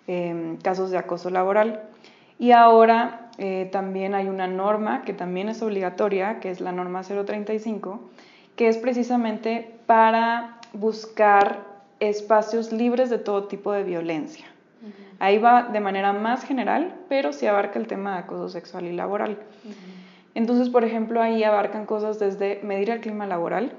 eh, 0.07 0.57
casos 0.63 0.91
de 0.91 0.97
acoso 0.97 1.29
laboral. 1.29 1.83
Y 2.39 2.51
ahora 2.51 3.27
también 3.71 4.13
hay 4.13 4.27
una 4.27 4.45
norma 4.45 5.01
que 5.03 5.13
también 5.13 5.49
es 5.49 5.63
obligatoria, 5.63 6.39
que 6.39 6.51
es 6.51 6.59
la 6.61 6.71
norma 6.71 7.01
035, 7.01 7.99
que 8.55 8.67
es 8.67 8.77
precisamente 8.77 9.75
para 9.87 10.59
buscar 10.73 11.59
espacios 11.99 12.71
libres 12.71 13.09
de 13.09 13.17
todo 13.17 13.45
tipo 13.45 13.71
de 13.71 13.83
violencia. 13.83 14.50
Ahí 15.19 15.37
va 15.37 15.63
de 15.63 15.79
manera 15.79 16.13
más 16.13 16.43
general, 16.43 16.95
pero 17.07 17.33
sí 17.33 17.45
abarca 17.45 17.77
el 17.77 17.87
tema 17.87 18.13
de 18.13 18.19
acoso 18.19 18.49
sexual 18.49 18.85
y 18.85 18.93
laboral. 18.93 19.37
Entonces, 20.33 20.69
por 20.69 20.83
ejemplo, 20.83 21.21
ahí 21.21 21.43
abarcan 21.43 21.85
cosas 21.85 22.19
desde 22.19 22.59
medir 22.63 22.89
el 22.89 23.01
clima 23.01 23.27
laboral 23.27 23.73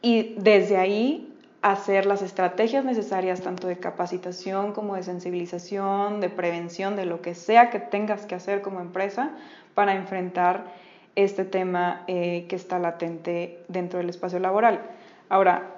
y 0.00 0.34
desde 0.38 0.76
ahí 0.76 1.32
hacer 1.62 2.06
las 2.06 2.22
estrategias 2.22 2.84
necesarias 2.84 3.40
tanto 3.40 3.66
de 3.66 3.76
capacitación 3.78 4.72
como 4.72 4.94
de 4.94 5.02
sensibilización, 5.02 6.20
de 6.20 6.30
prevención, 6.30 6.94
de 6.94 7.06
lo 7.06 7.20
que 7.22 7.34
sea 7.34 7.70
que 7.70 7.80
tengas 7.80 8.24
que 8.24 8.36
hacer 8.36 8.62
como 8.62 8.80
empresa 8.80 9.32
para 9.74 9.94
enfrentar 9.94 10.72
este 11.16 11.44
tema 11.44 12.04
eh, 12.06 12.46
que 12.48 12.56
está 12.56 12.78
latente 12.78 13.58
dentro 13.68 13.98
del 13.98 14.10
espacio 14.10 14.38
laboral. 14.38 14.80
Ahora, 15.28 15.76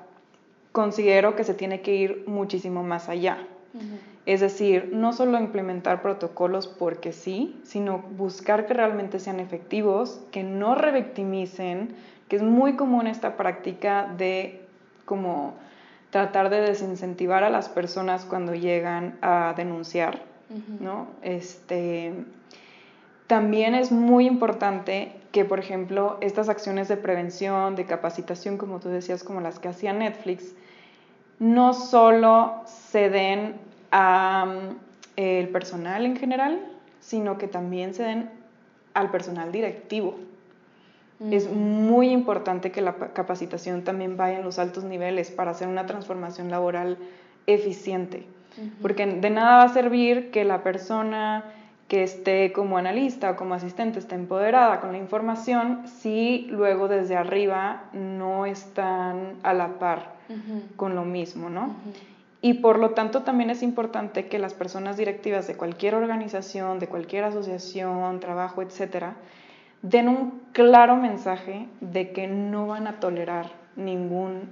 considero 0.73 1.37
que 1.37 1.45
se 1.45 1.55
tiene 1.55 1.81
que 1.81 1.95
ir 1.95 2.25
muchísimo 2.26 2.83
más 2.83 3.09
allá. 3.09 3.38
Es 4.26 4.40
decir, 4.40 4.90
no 4.92 5.12
solo 5.12 5.38
implementar 5.38 6.02
protocolos 6.02 6.66
porque 6.66 7.12
sí, 7.12 7.58
sino 7.64 7.98
buscar 7.98 8.66
que 8.66 8.75
realmente 8.75 9.20
sean 9.20 9.40
efectivos, 9.40 10.20
que 10.30 10.42
no 10.42 10.75
revictimicen, 10.75 11.94
que 12.28 12.37
es 12.37 12.42
muy 12.42 12.76
común 12.76 13.06
esta 13.06 13.37
práctica 13.37 14.12
de 14.18 14.60
como 15.04 15.54
tratar 16.10 16.50
de 16.50 16.60
desincentivar 16.60 17.44
a 17.44 17.50
las 17.50 17.68
personas 17.68 18.25
cuando 18.25 18.54
llegan 18.54 19.16
a 19.22 19.54
denunciar, 19.56 20.22
¿no? 20.80 21.06
Este, 21.22 22.12
también 23.26 23.75
es 23.75 23.92
muy 23.92 24.26
importante 24.26 25.12
que, 25.32 25.44
por 25.44 25.58
ejemplo, 25.58 26.16
estas 26.20 26.48
acciones 26.48 26.88
de 26.88 26.96
prevención, 26.96 27.76
de 27.76 27.84
capacitación, 27.84 28.56
como 28.56 28.80
tú 28.80 28.88
decías, 28.88 29.22
como 29.22 29.40
las 29.40 29.58
que 29.58 29.68
hacía 29.68 29.92
Netflix, 29.92 30.54
no 31.38 31.73
solo 31.75 32.62
se 32.66 33.11
den 33.11 33.57
al 33.90 34.76
el 35.18 35.49
personal 35.49 36.07
en 36.07 36.16
general, 36.16 36.61
sino 37.00 37.38
que 37.38 37.49
también 37.49 37.92
se 37.92 38.04
den 38.04 38.30
al 38.95 39.11
personal 39.11 39.50
directivo. 39.50 40.14
Es 41.33 41.50
muy 41.50 42.11
importante 42.11 42.71
que 42.71 42.80
la 42.80 42.95
capacitación 42.95 43.83
también 43.83 44.16
vaya 44.16 44.38
en 44.38 44.45
los 44.45 44.61
altos 44.61 44.85
niveles 44.85 45.33
para 45.33 45.50
hacer 45.50 45.66
una 45.66 45.87
transformación 45.87 46.52
laboral 46.52 46.97
eficiente, 47.49 48.25
porque 48.80 49.04
de 49.04 49.30
nada 49.30 49.57
va 49.57 49.62
a 49.64 49.68
servir 49.75 50.30
que 50.30 50.45
la 50.45 50.62
persona 50.62 51.45
que 51.88 52.04
esté 52.04 52.52
como 52.52 52.78
analista 52.78 53.33
o 53.33 53.37
como 53.37 53.54
asistente 53.54 53.99
esté 53.99 54.14
empoderada 54.14 54.80
con 54.80 54.92
la 54.92 54.99
información 54.99 55.83
si 55.88 56.47
luego 56.50 56.87
desde 56.87 57.16
arriba 57.16 57.85
no 57.92 58.47
están 58.47 59.35
a 59.42 59.54
la 59.54 59.80
par 59.80 60.17
con 60.76 60.94
lo 60.94 61.04
mismo, 61.04 61.49
¿no? 61.50 61.75
Y 62.40 62.54
por 62.54 62.78
lo 62.78 62.90
tanto 62.90 63.23
también 63.23 63.50
es 63.50 63.62
importante 63.62 64.28
que 64.28 64.38
las 64.38 64.54
personas 64.54 64.97
directivas 64.97 65.47
de 65.47 65.56
cualquier 65.56 65.94
organización, 65.94 66.78
de 66.78 66.87
cualquier 66.87 67.25
asociación, 67.25 68.20
trabajo, 68.20 68.62
etcétera, 68.62 69.16
den 69.82 70.08
un 70.08 70.42
claro 70.52 70.97
mensaje 70.97 71.68
de 71.80 72.12
que 72.12 72.26
no 72.26 72.66
van 72.66 72.87
a 72.87 73.00
tolerar 73.00 73.52
ningún 73.76 74.49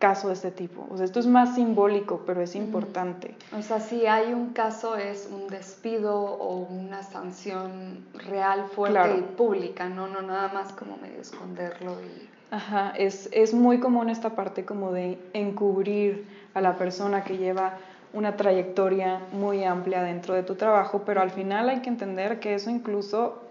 caso 0.00 0.28
de 0.28 0.34
este 0.34 0.50
tipo. 0.50 0.88
O 0.90 0.96
sea, 0.96 1.04
esto 1.04 1.20
es 1.20 1.26
más 1.26 1.54
simbólico, 1.54 2.22
pero 2.26 2.40
es 2.40 2.56
importante. 2.56 3.36
O 3.56 3.62
sea, 3.62 3.78
si 3.78 4.06
hay 4.06 4.32
un 4.32 4.48
caso 4.48 4.96
es 4.96 5.28
un 5.30 5.46
despido 5.46 6.16
o 6.16 6.56
una 6.56 7.02
sanción 7.02 8.04
real, 8.14 8.64
fuerte 8.74 9.18
y 9.18 9.22
pública, 9.36 9.88
¿no? 9.88 10.08
No 10.08 10.22
nada 10.22 10.48
más 10.52 10.72
como 10.72 10.96
medio 10.96 11.20
esconderlo 11.20 11.92
y... 12.00 12.28
Ajá, 12.52 12.92
es, 12.96 13.28
es 13.30 13.54
muy 13.54 13.78
común 13.78 14.10
esta 14.10 14.30
parte 14.30 14.64
como 14.64 14.90
de 14.90 15.18
encubrir 15.34 16.26
a 16.54 16.60
la 16.60 16.76
persona 16.76 17.22
que 17.22 17.36
lleva 17.36 17.74
una 18.12 18.36
trayectoria 18.36 19.20
muy 19.32 19.62
amplia 19.62 20.02
dentro 20.02 20.34
de 20.34 20.42
tu 20.42 20.56
trabajo, 20.56 21.02
pero 21.04 21.20
al 21.20 21.30
final 21.30 21.68
hay 21.68 21.80
que 21.80 21.90
entender 21.90 22.40
que 22.40 22.54
eso 22.54 22.70
incluso 22.70 23.49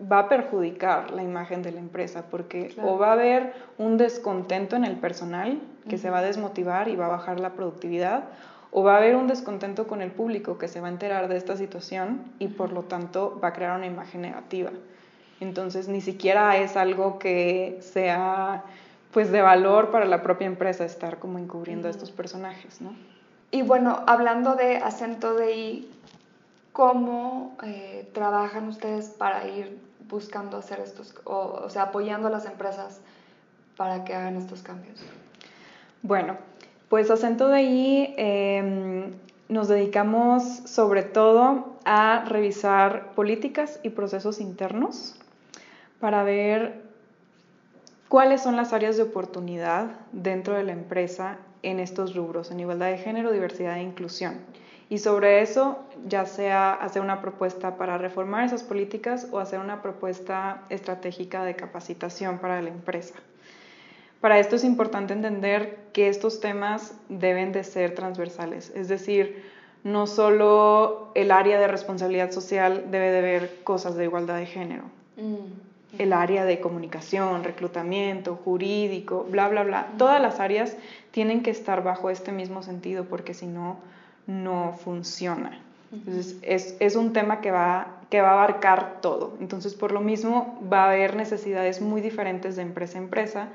va 0.00 0.20
a 0.20 0.28
perjudicar 0.28 1.10
la 1.10 1.22
imagen 1.22 1.62
de 1.62 1.72
la 1.72 1.80
empresa, 1.80 2.24
porque 2.30 2.74
o 2.82 2.98
va 2.98 3.08
a 3.08 3.12
haber 3.12 3.52
un 3.78 3.96
descontento 3.96 4.76
en 4.76 4.84
el 4.84 4.96
personal 4.96 5.60
que 5.88 5.98
se 5.98 6.10
va 6.10 6.18
a 6.18 6.22
desmotivar 6.22 6.88
y 6.88 6.96
va 6.96 7.06
a 7.06 7.10
bajar 7.10 7.40
la 7.40 7.54
productividad, 7.54 8.24
o 8.70 8.82
va 8.82 8.94
a 8.94 8.96
haber 8.98 9.16
un 9.16 9.26
descontento 9.26 9.86
con 9.86 10.02
el 10.02 10.10
público 10.10 10.58
que 10.58 10.68
se 10.68 10.80
va 10.80 10.88
a 10.88 10.90
enterar 10.90 11.28
de 11.28 11.36
esta 11.36 11.56
situación 11.56 12.22
y 12.38 12.48
por 12.48 12.72
lo 12.72 12.82
tanto 12.82 13.38
va 13.42 13.48
a 13.48 13.52
crear 13.52 13.76
una 13.76 13.86
imagen 13.86 14.22
negativa. 14.22 14.70
Entonces 15.40 15.88
ni 15.88 16.00
siquiera 16.00 16.56
es 16.58 16.76
algo 16.76 17.18
que 17.18 17.78
sea 17.80 18.64
pues 19.12 19.32
de 19.32 19.40
valor 19.40 19.90
para 19.90 20.04
la 20.04 20.22
propia 20.22 20.46
empresa 20.46 20.84
estar 20.84 21.18
como 21.18 21.38
encubriendo 21.38 21.88
a 21.88 21.90
estos 21.90 22.10
personajes, 22.10 22.80
¿no? 22.80 22.94
Y 23.50 23.62
bueno, 23.62 24.02
hablando 24.06 24.54
de 24.54 24.76
acento 24.76 25.34
de 25.34 25.56
I, 25.56 25.90
¿cómo 26.72 27.56
eh, 27.64 28.10
trabajan 28.12 28.68
ustedes 28.68 29.08
para 29.08 29.48
ir 29.48 29.87
buscando 30.08 30.56
hacer 30.56 30.80
estos, 30.80 31.14
o, 31.24 31.68
sea, 31.70 31.84
apoyando 31.84 32.28
a 32.28 32.30
las 32.30 32.46
empresas 32.46 33.00
para 33.76 34.04
que 34.04 34.14
hagan 34.14 34.36
estos 34.36 34.62
cambios? 34.62 35.00
Bueno, 36.02 36.36
pues 36.88 37.10
acento 37.10 37.48
de 37.48 38.14
em, 38.16 39.12
nos 39.48 39.68
dedicamos 39.68 40.42
sobre 40.42 41.02
todo 41.02 41.76
a 41.84 42.24
revisar 42.26 43.14
políticas 43.14 43.80
y 43.82 43.90
procesos 43.90 44.40
internos 44.40 45.16
para 46.00 46.22
ver 46.22 46.82
cuáles 48.08 48.42
son 48.42 48.56
las 48.56 48.72
áreas 48.72 48.96
de 48.96 49.02
oportunidad 49.02 49.90
dentro 50.12 50.54
de 50.54 50.64
la 50.64 50.72
empresa 50.72 51.38
en 51.62 51.80
estos 51.80 52.14
rubros, 52.14 52.50
en 52.50 52.60
igualdad 52.60 52.90
de 52.90 52.98
género, 52.98 53.32
diversidad 53.32 53.76
e 53.76 53.82
inclusión. 53.82 54.34
Y 54.90 54.98
sobre 54.98 55.42
eso, 55.42 55.78
ya 56.06 56.24
sea 56.24 56.72
hacer 56.72 57.02
una 57.02 57.20
propuesta 57.20 57.76
para 57.76 57.98
reformar 57.98 58.46
esas 58.46 58.62
políticas 58.62 59.28
o 59.30 59.38
hacer 59.38 59.58
una 59.58 59.82
propuesta 59.82 60.62
estratégica 60.70 61.44
de 61.44 61.56
capacitación 61.56 62.38
para 62.38 62.62
la 62.62 62.70
empresa. 62.70 63.14
Para 64.20 64.38
esto 64.38 64.56
es 64.56 64.64
importante 64.64 65.12
entender 65.12 65.78
que 65.92 66.08
estos 66.08 66.40
temas 66.40 66.94
deben 67.08 67.52
de 67.52 67.64
ser 67.64 67.94
transversales, 67.94 68.72
es 68.74 68.88
decir, 68.88 69.44
no 69.84 70.06
solo 70.06 71.12
el 71.14 71.30
área 71.30 71.60
de 71.60 71.68
responsabilidad 71.68 72.32
social 72.32 72.86
debe 72.90 73.12
de 73.12 73.20
ver 73.20 73.58
cosas 73.62 73.94
de 73.94 74.04
igualdad 74.04 74.38
de 74.38 74.46
género. 74.46 74.84
Mm 75.16 75.68
el 75.96 76.12
área 76.12 76.44
de 76.44 76.60
comunicación, 76.60 77.44
reclutamiento, 77.44 78.36
jurídico, 78.36 79.26
bla, 79.30 79.48
bla, 79.48 79.64
bla. 79.64 79.88
Todas 79.96 80.20
las 80.20 80.40
áreas 80.40 80.76
tienen 81.12 81.42
que 81.42 81.50
estar 81.50 81.82
bajo 81.82 82.10
este 82.10 82.32
mismo 82.32 82.62
sentido 82.62 83.04
porque 83.04 83.32
si 83.32 83.46
no, 83.46 83.78
no 84.28 84.74
funciona. 84.84 85.60
Entonces, 85.90 86.36
es, 86.42 86.76
es, 86.80 86.96
un 86.96 87.12
tema 87.12 87.40
que 87.40 87.50
va, 87.50 88.02
que 88.10 88.20
va 88.20 88.28
a 88.28 88.32
abarcar 88.34 89.00
todo. 89.00 89.34
Entonces, 89.40 89.74
por 89.74 89.90
lo 89.90 90.00
mismo, 90.00 90.60
va 90.70 90.84
a 90.84 90.90
haber 90.90 91.16
necesidades 91.16 91.80
muy 91.80 92.02
diferentes 92.02 92.54
de 92.54 92.62
empresa 92.62 92.98
a 92.98 93.02
empresa. 93.02 93.48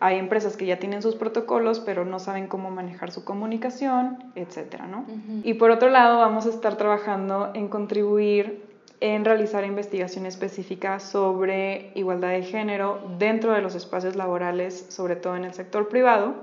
Hay 0.00 0.18
empresas 0.18 0.56
que 0.56 0.66
ya 0.66 0.78
tienen 0.78 1.00
sus 1.00 1.14
protocolos, 1.14 1.78
pero 1.80 2.04
no 2.04 2.18
saben 2.18 2.48
cómo 2.48 2.70
manejar 2.70 3.12
su 3.12 3.24
comunicación, 3.24 4.18
etc. 4.34 4.82
¿no? 4.90 5.06
Y 5.44 5.54
por 5.54 5.70
otro 5.70 5.88
lado, 5.88 6.18
vamos 6.18 6.44
a 6.46 6.50
estar 6.50 6.76
trabajando 6.76 7.52
en 7.54 7.68
contribuir 7.68 8.66
en 9.00 9.24
realizar 9.24 9.64
investigación 9.64 10.26
específica 10.26 11.00
sobre 11.00 11.92
igualdad 11.94 12.30
de 12.30 12.42
género 12.42 12.98
dentro 13.18 13.52
de 13.52 13.60
los 13.60 13.74
espacios 13.74 14.16
laborales, 14.16 14.86
sobre 14.88 15.16
todo 15.16 15.36
en 15.36 15.44
el 15.44 15.52
sector 15.52 15.88
privado, 15.88 16.34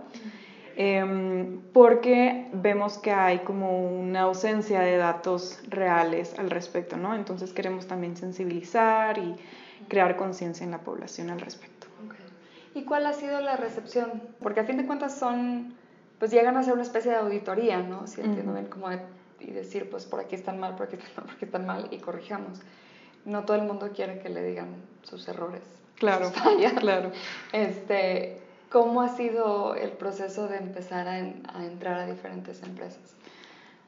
em, 0.76 1.60
porque 1.74 2.50
vemos 2.54 2.98
que 2.98 3.12
hay 3.12 3.40
como 3.40 3.88
una 3.88 4.22
ausencia 4.22 4.82
de 4.82 4.98
datos 4.98 5.60
reales 5.68 6.38
al 6.38 6.50
respecto, 6.50 6.98
¿no? 6.98 7.16
Entonces 7.16 7.54
queremos 7.54 7.88
también 7.88 8.16
sensibilizar 8.18 9.18
y 9.18 9.36
crear 9.88 10.16
conciencia 10.16 10.64
en 10.64 10.72
la 10.72 10.80
población 10.80 11.30
al 11.30 11.40
respecto. 11.40 11.88
¿Y 12.76 12.84
cuál 12.86 13.06
ha 13.06 13.14
sido 13.14 13.40
la 13.40 13.56
recepción? 13.56 14.24
Porque 14.42 14.62
a 14.62 14.64
fin 14.64 14.78
de 14.78 14.86
cuentas 14.88 15.16
son, 15.16 15.76
pues 16.18 16.32
llegan 16.32 16.58
a 16.58 16.64
ser 16.64 16.74
una 16.74 16.82
especie 16.82 17.12
de 17.12 17.18
auditoría, 17.18 17.82
¿no? 17.82 18.08
Si 18.08 18.22
entiendo 18.22 18.54
bien, 18.54 18.66
como 18.66 18.90
de 18.90 19.00
y 19.46 19.52
decir, 19.52 19.90
pues 19.90 20.06
por 20.06 20.20
aquí 20.20 20.36
están 20.36 20.60
mal, 20.60 20.76
por 20.76 20.88
aquí 20.88 20.96
están 20.96 21.14
mal, 21.16 21.26
por 21.26 21.36
aquí 21.36 21.46
están 21.46 21.66
mal 21.66 21.88
y 21.92 21.98
corrijamos. 21.98 22.60
No 23.26 23.44
todo 23.46 23.58
el 23.58 23.64
mundo 23.64 23.92
quiere 23.94 24.20
que 24.20 24.30
le 24.30 24.44
digan 24.44 24.76
sus 25.04 25.28
errores. 25.28 25.62
Claro, 25.96 26.32
claro. 26.80 27.12
Este, 27.52 28.42
¿Cómo 28.74 29.02
ha 29.02 29.08
sido 29.08 29.76
el 29.76 29.92
proceso 29.92 30.50
de 30.50 30.58
empezar 30.58 31.08
a, 31.08 31.14
a, 31.14 31.66
entrar 31.66 31.98
a 32.00 32.08
diferentes 32.08 32.62
empresas? 32.64 33.16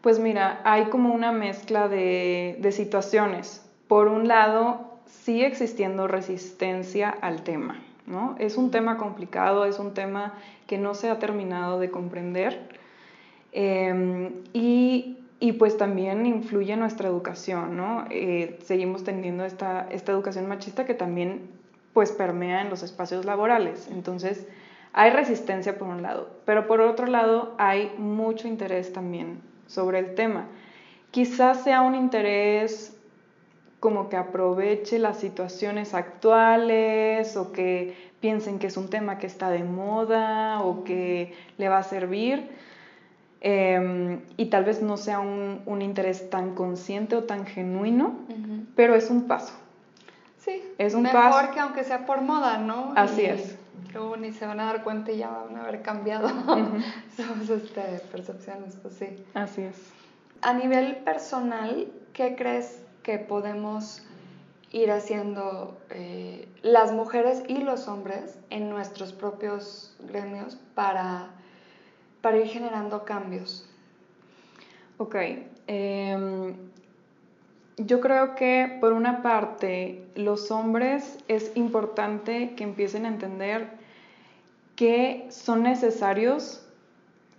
Pues 0.01 0.19
mira, 0.19 0.61
hay 0.63 0.85
como 0.85 1.13
una 1.13 1.33
mezcla 1.33 1.89
de, 1.89 2.57
de 2.59 2.71
situaciones. 2.71 3.65
Por 3.89 4.07
un 4.07 4.29
lado, 4.29 4.99
sigue 5.07 5.47
existiendo 5.47 6.07
resistencia 6.07 7.09
al 7.09 7.43
tema. 7.43 7.81
¿no? 8.05 8.35
Es 8.39 8.55
un 8.55 8.71
tema 8.71 8.97
complicado, 8.97 9.65
es 9.65 9.79
un 9.79 9.93
tema 9.93 10.35
que 10.67 10.77
no 10.77 10.93
se 10.93 11.09
ha 11.09 11.19
terminado 11.19 11.79
de 11.79 11.91
comprender. 11.91 12.69
Eh, 13.51 14.31
y 14.53 15.17
y 15.39 15.53
pues 15.53 15.77
también 15.77 16.25
influye 16.25 16.75
nuestra 16.77 17.09
educación, 17.09 17.75
¿no? 17.75 18.05
Eh, 18.09 18.57
seguimos 18.63 19.03
teniendo 19.03 19.43
esta, 19.43 19.87
esta 19.91 20.11
educación 20.11 20.47
machista 20.47 20.85
que 20.85 20.93
también 20.93 21.49
pues 21.93 22.11
permea 22.11 22.61
en 22.61 22.69
los 22.69 22.83
espacios 22.83 23.25
laborales. 23.25 23.87
Entonces, 23.91 24.47
hay 24.95 25.11
resistencia 25.11 25.77
por 25.77 25.87
un 25.87 26.01
lado, 26.01 26.29
pero 26.45 26.65
por 26.65 26.81
otro 26.81 27.05
lado 27.05 27.53
hay 27.59 27.93
mucho 27.97 28.47
interés 28.47 28.91
también 28.91 29.41
sobre 29.67 29.99
el 29.99 30.15
tema. 30.15 30.47
Quizás 31.11 31.63
sea 31.63 31.81
un 31.81 31.93
interés 31.93 32.97
como 33.79 34.09
que 34.09 34.17
aproveche 34.17 34.97
las 34.97 35.19
situaciones 35.19 35.93
actuales 35.93 37.37
o 37.37 37.51
que 37.51 37.95
piensen 38.19 38.57
que 38.57 38.67
es 38.67 38.77
un 38.77 38.89
tema 38.89 39.19
que 39.19 39.27
está 39.27 39.51
de 39.51 39.63
moda 39.63 40.61
o 40.61 40.83
que 40.83 41.35
le 41.57 41.69
va 41.69 41.77
a 41.77 41.83
servir 41.83 42.49
Em, 43.47 44.21
y 44.37 44.47
tal 44.47 44.63
vez 44.63 44.81
no 44.81 44.97
sea 44.97 45.19
un, 45.19 45.61
un, 45.67 45.83
interés 45.83 46.31
tan 46.31 46.55
consciente 46.55 47.15
o 47.15 47.25
tan 47.25 47.45
genuino, 47.45 48.15
pero 48.75 48.95
es 48.95 49.11
un 49.11 49.27
paso. 49.27 49.53
Sí, 50.39 50.63
es 50.79 50.95
un 50.95 51.03
mejor 51.03 51.51
que 51.51 51.59
aunque 51.59 51.83
sea 51.83 52.07
por 52.07 52.21
moda, 52.21 52.57
¿no? 52.57 52.93
Así 52.95 53.23
es. 53.23 53.54
Ni 54.17 54.31
se 54.31 54.45
van 54.45 54.59
a 54.59 54.65
dar 54.65 54.83
cuenta 54.83 55.11
y 55.11 55.17
ya 55.17 55.29
van 55.29 55.55
a 55.57 55.63
haber 55.63 55.81
cambiado 55.81 56.29
sus 57.15 57.49
este, 57.49 57.81
percepciones, 58.11 58.77
pues 58.81 58.95
sí. 58.95 59.23
Así 59.33 59.61
es. 59.61 59.77
A 60.41 60.53
nivel 60.53 60.97
personal, 60.97 61.87
¿qué 62.13 62.35
crees 62.35 62.81
que 63.03 63.19
podemos 63.19 64.03
ir 64.71 64.91
haciendo 64.91 65.77
eh, 65.89 66.47
las 66.61 66.91
mujeres 66.91 67.43
y 67.47 67.59
los 67.59 67.87
hombres 67.87 68.37
en 68.49 68.69
nuestros 68.69 69.13
propios 69.13 69.95
gremios 70.07 70.57
para 70.75 71.29
para 72.25 72.37
ir 72.39 72.47
generando 72.47 73.05
cambios? 73.05 73.69
Ok. 74.97 75.15
Em, 75.67 76.55
yo 77.77 78.01
creo 78.01 78.33
que 78.33 78.79
por 78.81 78.93
una 78.93 79.21
parte 79.21 80.03
los 80.15 80.49
hombres 80.49 81.19
es 81.27 81.51
importante 81.55 82.55
que 82.55 82.63
empiecen 82.63 83.05
a 83.05 83.09
entender 83.09 83.69
que 84.75 85.27
son 85.29 85.63
necesarios, 85.63 86.65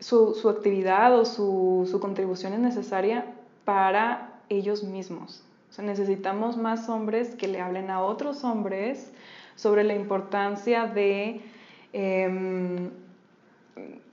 su, 0.00 0.34
su 0.34 0.48
actividad 0.48 1.18
o 1.18 1.24
su, 1.24 1.88
su, 1.90 2.00
contribución 2.00 2.52
es 2.52 2.60
necesaria 2.60 3.26
para 3.64 4.40
ellos 4.48 4.84
mismos. 4.84 5.42
O 5.70 5.72
sea, 5.72 5.84
necesitamos 5.84 6.56
más 6.56 6.88
hombres 6.88 7.34
que 7.34 7.48
le 7.48 7.60
hablen 7.60 7.90
a 7.90 8.02
otros 8.02 8.44
hombres 8.44 9.12
sobre 9.54 9.84
la 9.84 9.94
importancia 9.94 10.86
de 10.86 11.40
eh, 11.92 12.90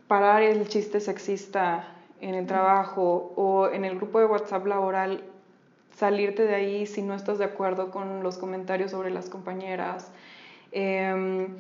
parar 0.08 0.42
el 0.44 0.68
chiste 0.68 1.00
sexista 1.00 1.88
en 2.22 2.36
el 2.36 2.46
trabajo 2.48 3.34
o 3.36 3.68
en 3.70 3.84
el 3.84 3.96
grupo 3.98 4.20
de 4.20 4.26
WhatsApp 4.26 4.66
laboral, 4.66 5.24
salirte 5.96 6.44
de 6.46 6.56
ahí 6.56 6.86
si 6.86 7.02
no 7.02 7.14
estás 7.14 7.38
de 7.38 7.46
acuerdo 7.46 7.92
con 7.92 8.24
los 8.24 8.38
comentarios 8.38 8.92
sobre 8.92 9.10
las 9.10 9.30
compañeras. 9.30 10.12
Em, 10.72 11.56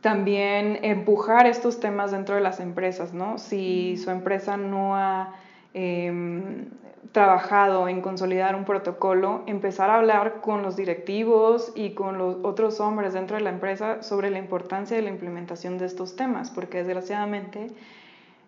también 0.00 0.78
empujar 0.82 1.46
estos 1.46 1.80
temas 1.80 2.10
dentro 2.10 2.34
de 2.34 2.40
las 2.40 2.60
empresas, 2.60 3.12
¿no? 3.12 3.38
Si 3.38 3.96
su 3.98 4.10
empresa 4.10 4.56
no 4.56 4.96
ha 4.96 5.34
em, 5.74 6.66
trabajado 7.12 7.88
en 7.88 8.00
consolidar 8.00 8.54
un 8.54 8.64
protocolo, 8.64 9.42
empezar 9.46 9.90
a 9.90 9.96
hablar 9.96 10.40
con 10.40 10.62
los 10.62 10.76
directivos 10.76 11.72
y 11.74 11.90
con 11.90 12.18
los 12.18 12.36
otros 12.44 12.80
hombres 12.80 13.12
dentro 13.12 13.36
de 13.36 13.42
la 13.42 13.50
empresa 13.50 14.02
sobre 14.02 14.30
la 14.30 14.38
importancia 14.38 14.96
de 14.96 15.02
la 15.02 15.10
implementación 15.10 15.76
de 15.76 15.86
estos 15.86 16.16
temas, 16.16 16.50
porque 16.50 16.78
desgraciadamente 16.78 17.68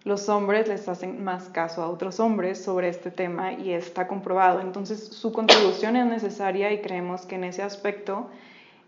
los 0.05 0.29
hombres 0.29 0.69
les 0.69 0.89
hacen 0.89 1.23
más 1.23 1.49
caso 1.49 1.83
a 1.83 1.89
otros 1.89 2.19
hombres 2.19 2.63
sobre 2.63 2.89
este 2.89 3.11
tema 3.11 3.53
y 3.53 3.73
está 3.73 4.09
comprobado. 4.09 4.61
Entonces 4.61 5.09
su 5.09 5.33
contribución 5.33 5.97
es 5.97 6.07
necesaria 6.07 6.73
y 6.73 6.81
creemos 6.81 7.27
que 7.27 7.37
en 7.37 7.45
ese 7.45 7.63
aspecto 7.63 8.29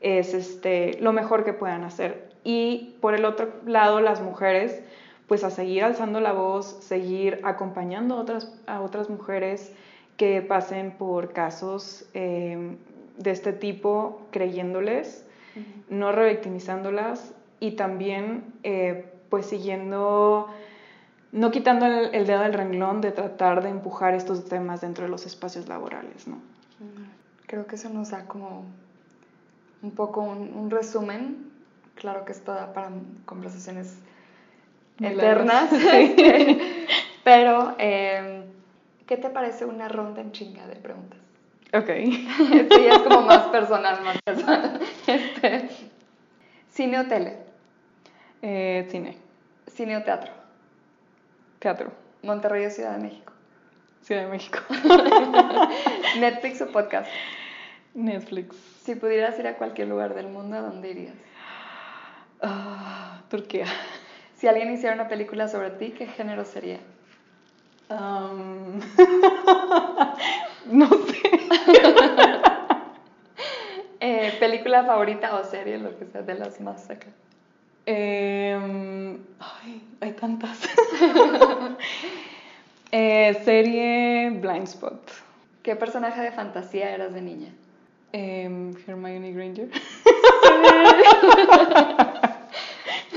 es 0.00 0.34
este, 0.34 0.98
lo 1.00 1.12
mejor 1.12 1.44
que 1.44 1.52
puedan 1.52 1.84
hacer. 1.84 2.23
Y 2.44 2.94
por 3.00 3.14
el 3.14 3.24
otro 3.24 3.52
lado, 3.66 4.00
las 4.00 4.20
mujeres 4.20 4.82
pues 5.26 5.42
a 5.42 5.50
seguir 5.50 5.84
alzando 5.84 6.20
la 6.20 6.32
voz, 6.32 6.66
seguir 6.80 7.40
acompañando 7.44 8.16
a 8.16 8.20
otras, 8.20 8.52
a 8.66 8.82
otras 8.82 9.08
mujeres 9.08 9.72
que 10.16 10.42
pasen 10.42 10.92
por 10.92 11.32
casos 11.32 12.04
eh, 12.14 12.76
de 13.16 13.30
este 13.30 13.52
tipo, 13.52 14.20
creyéndoles, 14.30 15.24
no 15.88 16.12
revictimizándolas 16.12 17.32
y 17.60 17.72
también 17.72 18.44
eh, 18.64 19.12
pues 19.30 19.46
siguiendo, 19.46 20.48
no 21.32 21.50
quitando 21.50 21.86
el, 21.86 22.26
dedo 22.26 22.40
del 22.40 22.52
renglón 22.52 23.00
de 23.00 23.12
tratar 23.12 23.62
de 23.62 23.68
empujar 23.68 24.14
estos 24.14 24.44
temas 24.44 24.80
dentro 24.80 25.04
de 25.04 25.10
los 25.10 25.26
espacios 25.26 25.68
laborales, 25.68 26.26
¿no? 26.26 26.38
Creo 27.46 27.66
que 27.66 27.76
eso 27.76 27.88
nos 27.88 28.10
da 28.10 28.26
como 28.26 28.64
un 29.82 29.90
poco 29.92 30.22
un, 30.22 30.70
resumen, 30.70 31.52
claro 31.94 32.24
que 32.24 32.32
esto 32.32 32.52
da 32.52 32.72
para 32.72 32.90
conversaciones 33.24 33.98
eternas. 35.00 35.70
Pero, 37.24 37.74
em, 37.78 38.44
¿qué 39.06 39.16
te 39.16 39.30
parece 39.30 39.64
una 39.64 39.88
ronda 39.88 40.20
en 40.20 40.32
chinga 40.32 40.66
de 40.66 40.76
preguntas? 40.76 41.18
Ok. 41.72 41.88
sí, 41.96 42.86
es 42.86 42.98
como 42.98 43.22
más 43.22 43.48
personal, 43.48 44.02
más 44.02 44.20
personal. 44.22 44.80
Este, 45.06 45.68
¿Cine 46.70 47.00
o 47.00 47.06
tele? 47.06 47.38
Eh, 48.42 48.86
cine. 48.90 49.16
¿Cine 49.66 49.96
o 49.96 50.02
teatro? 50.02 50.32
Teatro. 51.58 51.92
¿Monterrey 52.22 52.66
o 52.66 52.70
Ciudad 52.70 52.96
de 52.96 53.02
México? 53.02 53.32
Ciudad 54.02 54.22
de 54.24 54.28
México. 54.28 54.58
¿Netflix 56.18 56.60
o 56.60 56.66
podcast? 56.66 57.10
Netflix. 57.94 58.56
Si 58.82 58.94
pudieras 58.96 59.38
ir 59.38 59.46
a 59.46 59.56
cualquier 59.56 59.88
lugar 59.88 60.14
del 60.14 60.28
mundo, 60.28 60.56
¿a 60.56 60.60
dónde 60.60 60.90
irías? 60.90 61.14
Ah, 62.44 63.22
Turquía. 63.30 63.66
Si 64.36 64.48
alguien 64.48 64.70
hiciera 64.72 64.94
una 64.94 65.08
película 65.08 65.48
sobre 65.48 65.70
ti, 65.70 65.92
¿qué 65.92 66.06
género 66.06 66.44
sería? 66.44 66.78
no 70.70 70.88
sé. 70.88 71.22
Eh, 74.00 74.36
¿Película 74.38 74.84
favorita 74.84 75.34
o 75.36 75.44
serie, 75.44 75.78
lo 75.78 75.98
que 75.98 76.04
sea, 76.04 76.20
de 76.20 76.34
las 76.34 76.60
más 76.60 76.90
acá? 76.90 77.06
Em, 77.86 79.16
ay, 79.40 79.82
hay 80.00 80.12
tantas. 80.12 80.68
Eh, 82.92 83.40
serie 83.44 84.28
Blind 84.30 84.64
Spot. 84.64 85.10
¿Qué 85.62 85.74
personaje 85.74 86.20
de 86.20 86.32
fantasía 86.32 86.90
eras 86.90 87.14
de 87.14 87.22
niña? 87.22 87.48
Eh, 88.12 88.72
Hermione 88.86 89.32
Granger. 89.32 89.70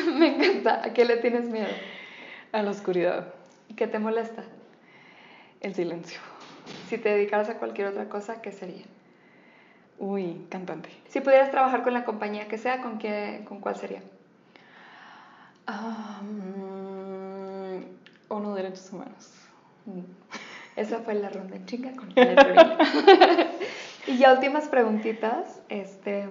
Me 0.18 0.36
encanta. 0.36 0.84
¿A 0.84 0.94
qué 0.94 1.06
le 1.06 1.18
tienes 1.18 1.50
miedo? 1.50 1.68
A 2.52 2.62
la 2.64 2.72
oscuridad. 2.72 3.34
¿Qué 3.76 3.88
te 3.88 4.00
molesta? 4.00 4.44
El 5.62 5.76
silencio. 5.76 6.20
Si 6.88 6.98
te 6.98 7.10
dedicaras 7.10 7.50
a 7.50 7.58
cualquier 7.58 7.88
otra 7.88 8.08
cosa, 8.10 8.42
¿qué 8.42 8.52
sería? 8.52 8.86
Uy, 10.00 10.46
cantante. 10.50 10.90
Si 11.10 11.22
pudieras 11.22 11.52
trabajar 11.52 11.84
con 11.84 11.94
la 11.94 12.06
compañía 12.06 12.48
que 12.48 12.58
sea, 12.58 12.82
¿con, 12.82 13.00
qué, 13.00 13.44
con 13.48 13.60
cuál 13.60 13.76
sería? 13.76 14.02
Um, 15.68 16.24
ONU 18.30 18.56
Derechos 18.56 18.92
Humanos. 18.92 19.32
Mm. 19.86 20.02
Esa 20.76 21.00
fue 21.00 21.16
la 21.16 21.30
ronda 21.30 21.56
en 21.56 21.66
chinga 21.66 21.92
con 21.96 22.14
Y 24.08 24.18
ya 24.18 24.34
últimas 24.34 24.68
preguntitas, 24.68 25.60
este, 25.70 26.30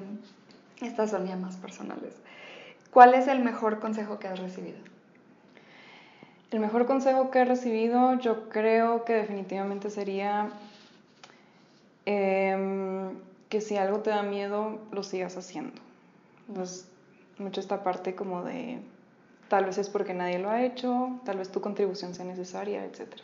estas 0.80 1.10
son 1.10 1.26
ya 1.26 1.36
más 1.36 1.56
personales. 1.56 2.14
¿Cuál 2.96 3.12
es 3.12 3.28
el 3.28 3.44
mejor 3.44 3.78
consejo 3.78 4.18
que 4.18 4.26
has 4.26 4.38
recibido? 4.38 4.78
El 6.50 6.60
mejor 6.60 6.86
consejo 6.86 7.30
que 7.30 7.40
he 7.40 7.44
recibido 7.44 8.18
yo 8.20 8.48
creo 8.48 9.04
que 9.04 9.12
definitivamente 9.12 9.90
sería 9.90 10.48
em, 12.06 13.18
que 13.50 13.60
si 13.60 13.76
algo 13.76 13.98
te 13.98 14.08
da 14.08 14.22
miedo, 14.22 14.78
lo 14.92 15.02
sigas 15.02 15.36
haciendo. 15.36 15.78
Pues, 16.54 16.88
mucho 17.36 17.60
esta 17.60 17.84
parte 17.84 18.14
como 18.14 18.42
de 18.44 18.80
tal 19.50 19.66
vez 19.66 19.76
es 19.76 19.90
porque 19.90 20.14
nadie 20.14 20.38
lo 20.38 20.48
ha 20.48 20.62
hecho, 20.62 21.20
tal 21.26 21.36
vez 21.36 21.52
tu 21.52 21.60
contribución 21.60 22.14
sea 22.14 22.24
necesaria, 22.24 22.82
etc. 22.82 23.14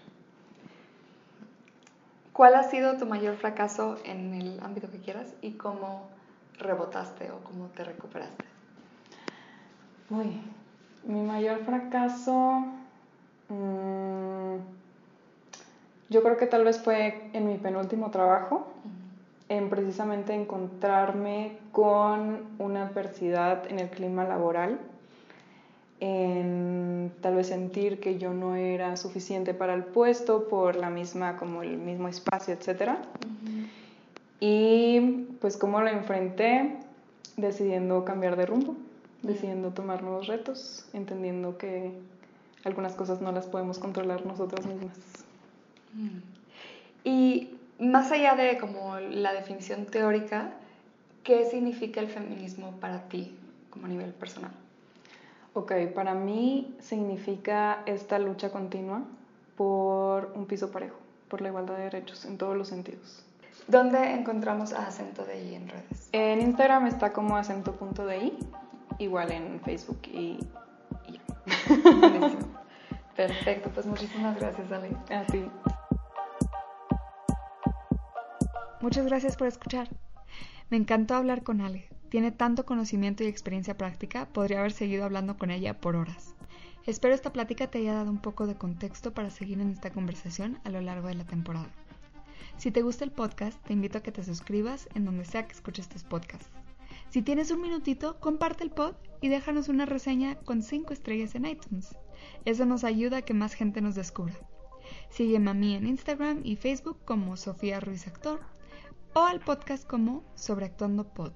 ¿Cuál 2.35 2.57
ha 2.57 2.65
sido 2.65 2.99
tu 2.99 3.07
mayor 3.07 3.37
fracaso 3.37 3.97
en 4.05 4.35
el 4.35 4.61
ámbito 4.61 4.91
que 4.91 4.99
quieras 4.99 5.33
y 5.41 5.53
cómo 5.53 6.11
rebotaste 6.59 7.31
o 7.31 7.43
cómo 7.43 7.69
te 7.69 7.85
recuperaste? 7.85 8.52
Uy, 10.11 10.41
mi 11.07 11.23
mayor 11.23 11.65
fracaso, 11.65 12.65
mm, 13.49 14.57
yo 16.11 16.23
creo 16.23 16.37
que 16.37 16.47
tal 16.47 16.65
vez 16.65 16.81
fue 16.81 17.31
en 17.33 17.47
mi 17.47 17.57
penúltimo 17.57 18.11
trabajo, 18.11 18.67
en 19.49 19.71
precisamente 19.71 20.35
encontrarme 20.35 21.57
con 21.73 22.43
una 22.59 22.89
adversidad 22.89 23.71
en 23.71 23.79
el 23.79 23.89
clima 23.91 24.25
laboral, 24.25 24.79
en 26.01 27.13
tal 27.21 27.37
vez 27.37 27.47
sentir 27.47 28.01
que 28.01 28.19
yo 28.19 28.35
no 28.35 28.57
era 28.57 28.97
suficiente 28.97 29.55
para 29.55 29.73
el 29.73 29.85
puesto 29.85 30.49
por 30.49 30.77
la 30.77 30.91
misma, 30.91 31.37
como 31.37 31.63
el 31.63 31.79
mismo 31.79 32.09
espacio, 32.09 32.55
etc. 32.55 32.97
Y 34.41 35.27
pues 35.41 35.57
cómo 35.57 35.81
lo 35.81 35.89
enfrenté, 35.89 36.77
decidiendo 37.37 38.05
cambiar 38.05 38.37
de 38.37 38.47
rumbo 38.47 38.77
decidiendo 39.23 39.71
tomar 39.71 40.03
nuevos 40.03 40.27
retos, 40.27 40.87
entendiendo 40.93 41.57
que 41.57 41.93
algunas 42.65 42.95
cosas 42.95 43.21
no 43.21 43.33
las 43.33 43.47
podemos 43.47 43.79
controlar 43.79 44.27
nosotras 44.27 44.67
mismas. 44.67 44.99
Mm. 45.95 46.19
Y 47.05 47.57
más 47.79 48.13
allá 48.13 48.35
de 48.35 48.59
como 48.59 48.99
la 48.99 49.33
definición 49.33 49.87
teórica, 49.87 50.53
¿qué 51.25 51.45
significa 51.47 52.01
el 52.01 52.09
feminismo 52.09 52.73
para 52.81 53.09
ti 53.09 53.37
como 53.71 53.87
a 53.87 53.89
nivel 53.89 54.13
personal? 54.13 54.53
Ok, 55.55 55.73
para 55.95 56.15
mí 56.15 56.75
significa 56.81 57.83
esta 57.87 58.19
lucha 58.19 58.51
continua 58.51 59.03
por 59.57 60.33
un 60.35 60.47
piso 60.47 60.71
parejo, 60.71 60.97
por 61.29 61.43
la 61.43 61.49
igualdad 61.49 61.77
de 61.77 61.85
derechos 61.85 62.25
en 62.25 62.39
todos 62.39 62.57
los 62.57 62.69
sentidos. 62.69 63.25
¿Dónde 63.69 64.15
encontramos 64.15 64.73
a 64.73 64.87
Acento 64.87 65.25
de 65.25 65.45
I 65.45 65.55
en 65.55 65.69
redes? 65.69 66.09
En 66.13 66.41
Instagram 66.41 66.87
está 66.87 67.13
como 67.13 67.37
acento.di 67.37 68.33
igual 69.03 69.33
en 69.33 69.61
Facebook 69.61 70.01
y, 70.07 70.39
ya. 71.09 71.23
Perfecto, 73.17 73.71
pues 73.75 73.87
muchísimas 73.87 74.39
gracias, 74.39 74.73
Ale. 74.73 74.97
A 75.11 75.27
ti. 75.27 75.45
Muchas 78.81 79.07
gracias 79.07 79.37
por 79.37 79.47
escuchar. 79.47 79.89
Me 80.71 80.77
encantó 80.77 81.15
hablar 81.15 81.43
con 81.43 81.61
Ale. 81.61 81.89
Tiene 82.09 82.33
tanto 82.33 82.67
conocimiento 82.67 83.23
y 83.23 83.27
experiencia 83.27 83.77
práctica, 83.77 84.27
podría 84.27 84.61
haber 84.61 84.73
seguido 84.73 85.05
hablando 85.05 85.37
con 85.39 85.51
ella 85.51 85.81
por 85.81 85.97
horas. 85.97 86.35
Espero 86.85 87.15
esta 87.15 87.33
plática 87.33 87.69
te 87.69 87.79
haya 87.79 87.95
dado 87.95 88.11
un 88.11 88.19
poco 88.19 88.47
de 88.47 88.57
contexto 88.57 89.15
para 89.15 89.31
seguir 89.31 89.61
en 89.61 89.71
esta 89.71 89.91
conversación 89.91 90.59
a 90.65 90.71
lo 90.71 90.81
largo 90.81 91.09
de 91.09 91.15
la 91.15 91.25
temporada. 91.25 91.69
Si 92.57 92.71
te 92.71 92.83
gusta 92.83 93.05
el 93.05 93.13
podcast, 93.13 93.63
te 93.65 93.73
invito 93.73 93.99
a 93.99 94.03
que 94.03 94.13
te 94.13 94.25
suscribas 94.25 94.89
en 94.95 95.05
donde 95.05 95.25
sea 95.25 95.47
que 95.47 95.53
escuches 95.53 95.87
estos 95.87 96.05
podcasts. 96.05 96.62
Si 97.13 97.21
tienes 97.21 97.51
un 97.51 97.61
minutito, 97.61 98.19
comparte 98.21 98.65
el 98.65 98.71
pod 98.71 98.95
y 99.21 99.29
déjanos 99.29 99.69
una 99.69 99.85
reseña 99.85 100.37
con 100.37 100.63
5 100.63 100.95
estrellas 100.95 101.35
en 101.35 101.45
iTunes. 101.45 101.95
Eso 102.47 102.65
nos 102.65 102.85
ayuda 102.85 103.19
a 103.19 103.23
que 103.23 103.35
más 103.35 103.53
gente 103.53 103.83
nos 103.83 103.95
descubra. 103.95 104.33
Sígueme 105.11 105.51
a 105.51 105.55
mí 105.55 105.75
en 105.75 105.87
Instagram 105.87 106.41
y 106.43 106.57
Facebook 106.57 107.05
como 107.05 107.37
Sofía 107.37 107.81
Ruiz 107.81 108.07
Actor 108.07 108.41
o 109.13 109.21
al 109.21 109.41
podcast 109.41 109.87
como 109.87 110.25
Sobreactuando 110.37 111.13
Pod. 111.13 111.35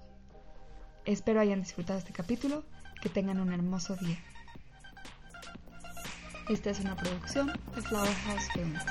Espero 1.05 1.41
hayan 1.41 1.61
disfrutado 1.61 1.99
este 1.99 2.15
capítulo, 2.15 2.65
que 3.03 3.11
tengan 3.11 3.39
un 3.39 3.53
hermoso 3.53 3.97
día. 3.97 4.19
Esta 6.49 6.71
es 6.71 6.81
una 6.81 6.97
producción 6.97 7.53
de 7.75 7.83
Flower 7.83 8.15
House 8.15 8.49
Films. 8.55 8.83